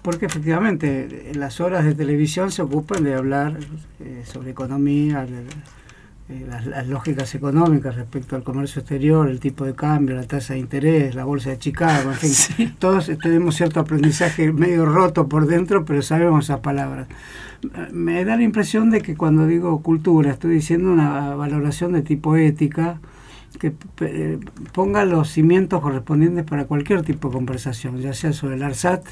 porque 0.03 0.27
efectivamente 0.27 1.31
las 1.35 1.61
horas 1.61 1.85
de 1.85 1.95
televisión 1.95 2.51
se 2.51 2.61
ocupan 2.63 3.05
de 3.05 3.15
hablar 3.15 3.59
eh, 4.01 4.23
sobre 4.25 4.51
economía, 4.51 5.27
eh, 6.33 6.47
las, 6.49 6.87
lógicas 6.87 7.35
económicas 7.35 7.95
respecto 7.95 8.37
al 8.37 8.43
comercio 8.43 8.81
exterior, 8.81 9.29
el 9.29 9.39
tipo 9.39 9.65
de 9.65 9.75
cambio, 9.75 10.17
la 10.17 10.27
tasa 10.27 10.55
de 10.55 10.61
interés, 10.61 11.15
la 11.15 11.25
bolsa 11.25 11.51
de 11.51 11.59
Chicago, 11.59 12.11
en 12.11 12.17
fin, 12.17 12.75
todos 12.79 13.11
tenemos 13.23 13.55
cierto 13.55 13.81
aprendizaje 13.81 14.51
medio 14.53 14.87
roto 14.87 15.29
por 15.29 15.47
dentro, 15.47 15.85
pero 15.85 16.01
sabemos 16.01 16.45
esas 16.45 16.61
palabras. 16.61 17.09
Me 17.93 18.25
da 18.25 18.37
la 18.37 18.43
impresión 18.43 18.91
de 18.91 19.03
que 19.03 19.15
cuando 19.15 19.47
digo 19.47 19.83
cultura 19.83 20.33
estoy 20.33 20.55
diciendo 20.55 20.91
una 20.91 21.35
valoración 21.35 21.93
de 21.93 22.03
tipo 22.03 22.37
ética 22.37 23.01
que 23.59 23.75
eh, 24.01 24.39
ponga 24.73 25.05
los 25.05 25.29
cimientos 25.29 25.81
correspondientes 25.81 26.45
para 26.45 26.65
cualquier 26.65 27.03
tipo 27.03 27.29
de 27.29 27.35
conversación, 27.35 27.99
ya 27.99 28.15
sea 28.15 28.33
sobre 28.33 28.57
el 28.57 28.63
ARSAT, 28.63 29.05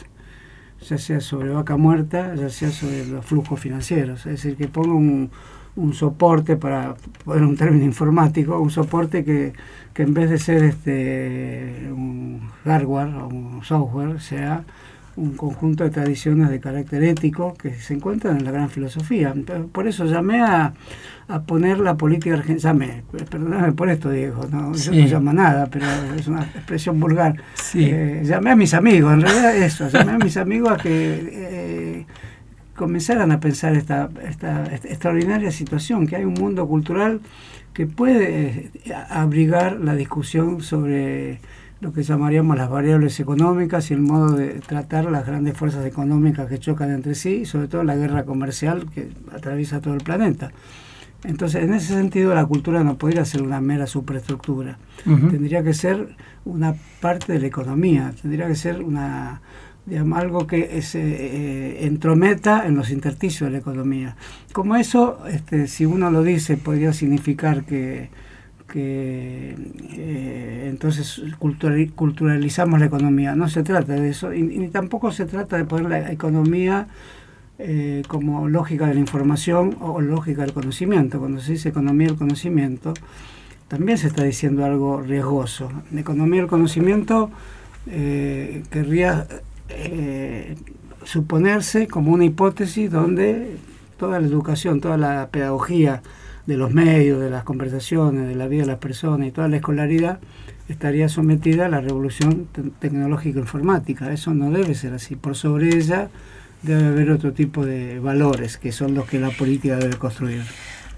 ya 0.88 0.98
sea 0.98 1.20
sobre 1.20 1.50
vaca 1.50 1.76
muerta, 1.76 2.34
ya 2.34 2.48
sea 2.48 2.70
sobre 2.70 3.06
los 3.06 3.24
flujos 3.24 3.60
financieros, 3.60 4.20
es 4.26 4.42
decir, 4.42 4.56
que 4.56 4.66
ponga 4.68 4.94
un 4.94 5.30
un 5.76 5.94
soporte, 5.94 6.56
para 6.56 6.94
poner 7.24 7.44
un 7.44 7.56
término 7.56 7.84
informático, 7.84 8.58
un 8.60 8.70
soporte 8.70 9.24
que, 9.24 9.52
que 9.94 10.02
en 10.02 10.14
vez 10.14 10.30
de 10.30 10.38
ser 10.38 10.64
este 10.64 11.90
un 11.90 12.40
hardware 12.64 13.14
o 13.14 13.28
un 13.28 13.64
software, 13.64 14.20
sea 14.20 14.64
un 15.16 15.36
conjunto 15.36 15.84
de 15.84 15.90
tradiciones 15.90 16.48
de 16.50 16.60
carácter 16.60 17.02
ético 17.02 17.54
que 17.54 17.74
se 17.74 17.94
encuentran 17.94 18.38
en 18.38 18.44
la 18.44 18.52
gran 18.52 18.70
filosofía. 18.70 19.34
Por 19.72 19.86
eso 19.86 20.06
llamé 20.06 20.40
a, 20.40 20.72
a 21.28 21.42
poner 21.42 21.78
la 21.80 21.96
política 21.96 22.34
argentina, 22.36 22.72
llamé, 22.72 23.02
perdóname 23.28 23.72
por 23.72 23.90
esto 23.90 24.10
Diego, 24.10 24.46
no, 24.50 24.74
yo 24.74 24.92
no 24.92 25.06
llamo 25.06 25.32
nada, 25.32 25.66
pero 25.66 25.86
es 26.16 26.26
una 26.26 26.42
expresión 26.42 26.98
vulgar. 27.00 27.34
Eh, 27.74 28.22
llamé 28.24 28.50
a 28.50 28.56
mis 28.56 28.72
amigos, 28.72 29.12
en 29.12 29.20
realidad 29.22 29.56
eso, 29.56 29.88
llamé 29.88 30.12
a 30.12 30.18
mis 30.18 30.36
amigos 30.36 30.70
a 30.72 30.76
que 30.76 31.28
eh, 31.32 32.06
comenzaran 32.80 33.30
a 33.30 33.40
pensar 33.40 33.76
esta, 33.76 34.08
esta, 34.26 34.64
extraordinaria 34.74 35.50
situación, 35.52 36.06
que 36.06 36.16
hay 36.16 36.24
un 36.24 36.32
mundo 36.32 36.66
cultural 36.66 37.20
que 37.74 37.86
puede 37.86 38.70
eh, 38.84 38.94
abrigar 39.10 39.78
la 39.78 39.94
discusión 39.94 40.62
sobre 40.62 41.40
lo 41.82 41.92
que 41.92 42.02
llamaríamos 42.02 42.56
las 42.56 42.70
variables 42.70 43.20
económicas 43.20 43.90
y 43.90 43.94
el 43.94 44.00
modo 44.00 44.32
de 44.32 44.60
tratar 44.60 45.10
las 45.10 45.26
grandes 45.26 45.58
fuerzas 45.58 45.84
económicas 45.84 46.48
que 46.48 46.58
chocan 46.58 46.90
entre 46.90 47.14
sí 47.14 47.42
y 47.42 47.44
sobre 47.44 47.68
todo 47.68 47.84
la 47.84 47.96
guerra 47.96 48.24
comercial 48.24 48.86
que 48.94 49.10
atraviesa 49.30 49.82
todo 49.82 49.92
el 49.92 50.00
planeta. 50.00 50.50
Entonces, 51.24 51.62
en 51.62 51.74
ese 51.74 51.92
sentido, 51.92 52.34
la 52.34 52.46
cultura 52.46 52.82
no 52.82 52.96
podría 52.96 53.26
ser 53.26 53.42
una 53.42 53.60
mera 53.60 53.86
superestructura. 53.86 54.78
Tendría 55.04 55.62
que 55.62 55.74
ser 55.74 56.16
una 56.46 56.74
parte 57.02 57.34
de 57.34 57.40
la 57.40 57.46
economía, 57.46 58.14
tendría 58.22 58.46
que 58.46 58.54
ser 58.54 58.82
una, 58.82 59.42
algo 60.14 60.46
que 60.46 60.82
se 60.82 61.00
eh, 61.00 61.86
entrometa 61.86 62.66
en 62.66 62.76
los 62.76 62.90
intersticios 62.90 63.48
de 63.48 63.52
la 63.52 63.58
economía. 63.58 64.16
Como 64.52 64.76
eso, 64.76 65.26
este, 65.28 65.66
si 65.66 65.84
uno 65.84 66.10
lo 66.10 66.22
dice, 66.22 66.56
podría 66.56 66.92
significar 66.92 67.64
que, 67.64 68.10
eh, 68.72 70.66
entonces 70.70 71.20
culturalizamos 71.38 72.78
la 72.78 72.86
economía. 72.86 73.34
No 73.34 73.48
se 73.48 73.62
trata 73.62 73.94
de 73.94 74.10
eso, 74.10 74.32
y, 74.32 74.68
tampoco 74.68 75.10
se 75.10 75.26
trata 75.26 75.56
de 75.56 75.64
poner 75.64 75.90
la 75.90 76.12
economía 76.12 76.86
eh, 77.58 78.02
como 78.06 78.48
lógica 78.48 78.86
de 78.86 78.94
la 78.94 79.00
información 79.00 79.76
o 79.80 80.00
lógica 80.00 80.42
del 80.42 80.52
conocimiento. 80.52 81.18
Cuando 81.18 81.40
se 81.40 81.52
dice 81.52 81.70
economía 81.70 82.08
del 82.08 82.16
conocimiento, 82.16 82.94
también 83.66 83.98
se 83.98 84.06
está 84.06 84.22
diciendo 84.22 84.64
algo 84.64 85.02
riesgoso. 85.02 85.70
Economía 85.94 86.40
del 86.42 86.48
conocimiento 86.48 87.30
querría 87.86 89.26
eh, 89.70 90.56
suponerse 91.04 91.86
como 91.86 92.12
una 92.12 92.24
hipótesis 92.24 92.90
donde 92.90 93.56
toda 93.96 94.20
la 94.20 94.26
educación, 94.26 94.80
toda 94.80 94.96
la 94.96 95.28
pedagogía 95.30 96.02
de 96.46 96.56
los 96.56 96.72
medios, 96.72 97.20
de 97.20 97.30
las 97.30 97.44
conversaciones, 97.44 98.28
de 98.28 98.34
la 98.34 98.48
vida 98.48 98.62
de 98.62 98.68
las 98.68 98.78
personas 98.78 99.28
y 99.28 99.30
toda 99.30 99.48
la 99.48 99.56
escolaridad 99.56 100.20
estaría 100.68 101.08
sometida 101.08 101.66
a 101.66 101.68
la 101.68 101.80
revolución 101.80 102.48
tecnológica 102.78 103.38
informática. 103.38 104.12
Eso 104.12 104.34
no 104.34 104.50
debe 104.50 104.74
ser 104.74 104.94
así. 104.94 105.16
Por 105.16 105.36
sobre 105.36 105.76
ella 105.76 106.08
debe 106.62 106.86
haber 106.86 107.10
otro 107.10 107.32
tipo 107.32 107.64
de 107.64 107.98
valores 107.98 108.56
que 108.56 108.72
son 108.72 108.94
los 108.94 109.06
que 109.06 109.18
la 109.18 109.30
política 109.30 109.76
debe 109.76 109.96
construir. 109.96 110.42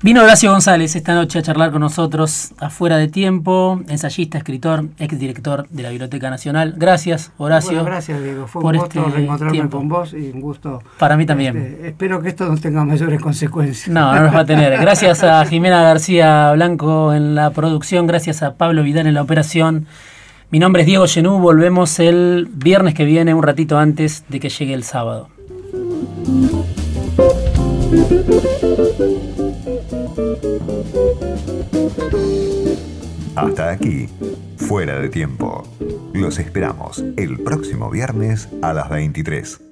Vino 0.05 0.21
Horacio 0.25 0.51
González 0.51 0.97
esta 0.97 1.15
noche 1.15 1.39
a 1.39 1.43
charlar 1.43 1.71
con 1.71 1.81
nosotros 1.81 2.51
afuera 2.59 2.97
de 2.97 3.07
tiempo, 3.07 3.81
ensayista, 3.87 4.37
escritor, 4.37 4.87
exdirector 4.99 5.69
de 5.69 5.85
la 5.85 5.91
Biblioteca 5.91 6.29
Nacional. 6.29 6.75
Gracias, 6.77 7.31
Horacio. 7.39 7.85
gracias, 7.85 8.21
Diego. 8.21 8.49
Fue 8.49 8.65
un 8.65 8.79
gusto 8.79 8.99
este 8.99 9.17
reencontrarme 9.17 9.69
con 9.69 9.89
vos 9.89 10.13
y 10.13 10.33
un 10.33 10.41
gusto. 10.41 10.83
Para 10.99 11.17
mí 11.17 11.25
también. 11.25 11.57
Este, 11.57 11.89
espero 11.91 12.21
que 12.21 12.31
esto 12.31 12.47
no 12.47 12.57
tenga 12.57 12.85
mayores 12.85 13.21
consecuencias. 13.21 13.95
No, 13.95 14.13
no 14.13 14.23
nos 14.23 14.35
va 14.35 14.41
a 14.41 14.45
tener. 14.45 14.77
Gracias 14.81 15.23
a 15.23 15.45
Jimena 15.45 15.83
García 15.83 16.51
Blanco 16.55 17.15
en 17.15 17.37
la 17.37 17.51
producción, 17.51 18.09
gracias 18.09 18.43
a 18.43 18.55
Pablo 18.55 18.83
Vidal 18.83 19.07
en 19.07 19.15
la 19.15 19.23
operación. 19.23 19.87
Mi 20.51 20.59
nombre 20.59 20.83
es 20.83 20.87
Diego 20.87 21.07
Genú, 21.07 21.39
volvemos 21.39 22.01
el 22.01 22.49
viernes 22.53 22.95
que 22.95 23.05
viene, 23.05 23.35
un 23.35 23.45
ratito 23.45 23.79
antes 23.79 24.25
de 24.29 24.41
que 24.41 24.49
llegue 24.49 24.75
el 24.75 24.83
sábado. 24.83 25.29
Hasta 33.35 33.71
aquí, 33.71 34.09
fuera 34.57 34.99
de 35.01 35.09
tiempo. 35.09 35.63
Los 36.13 36.39
esperamos 36.39 37.03
el 37.17 37.41
próximo 37.41 37.91
viernes 37.91 38.49
a 38.61 38.73
las 38.73 38.91
23. 38.91 39.72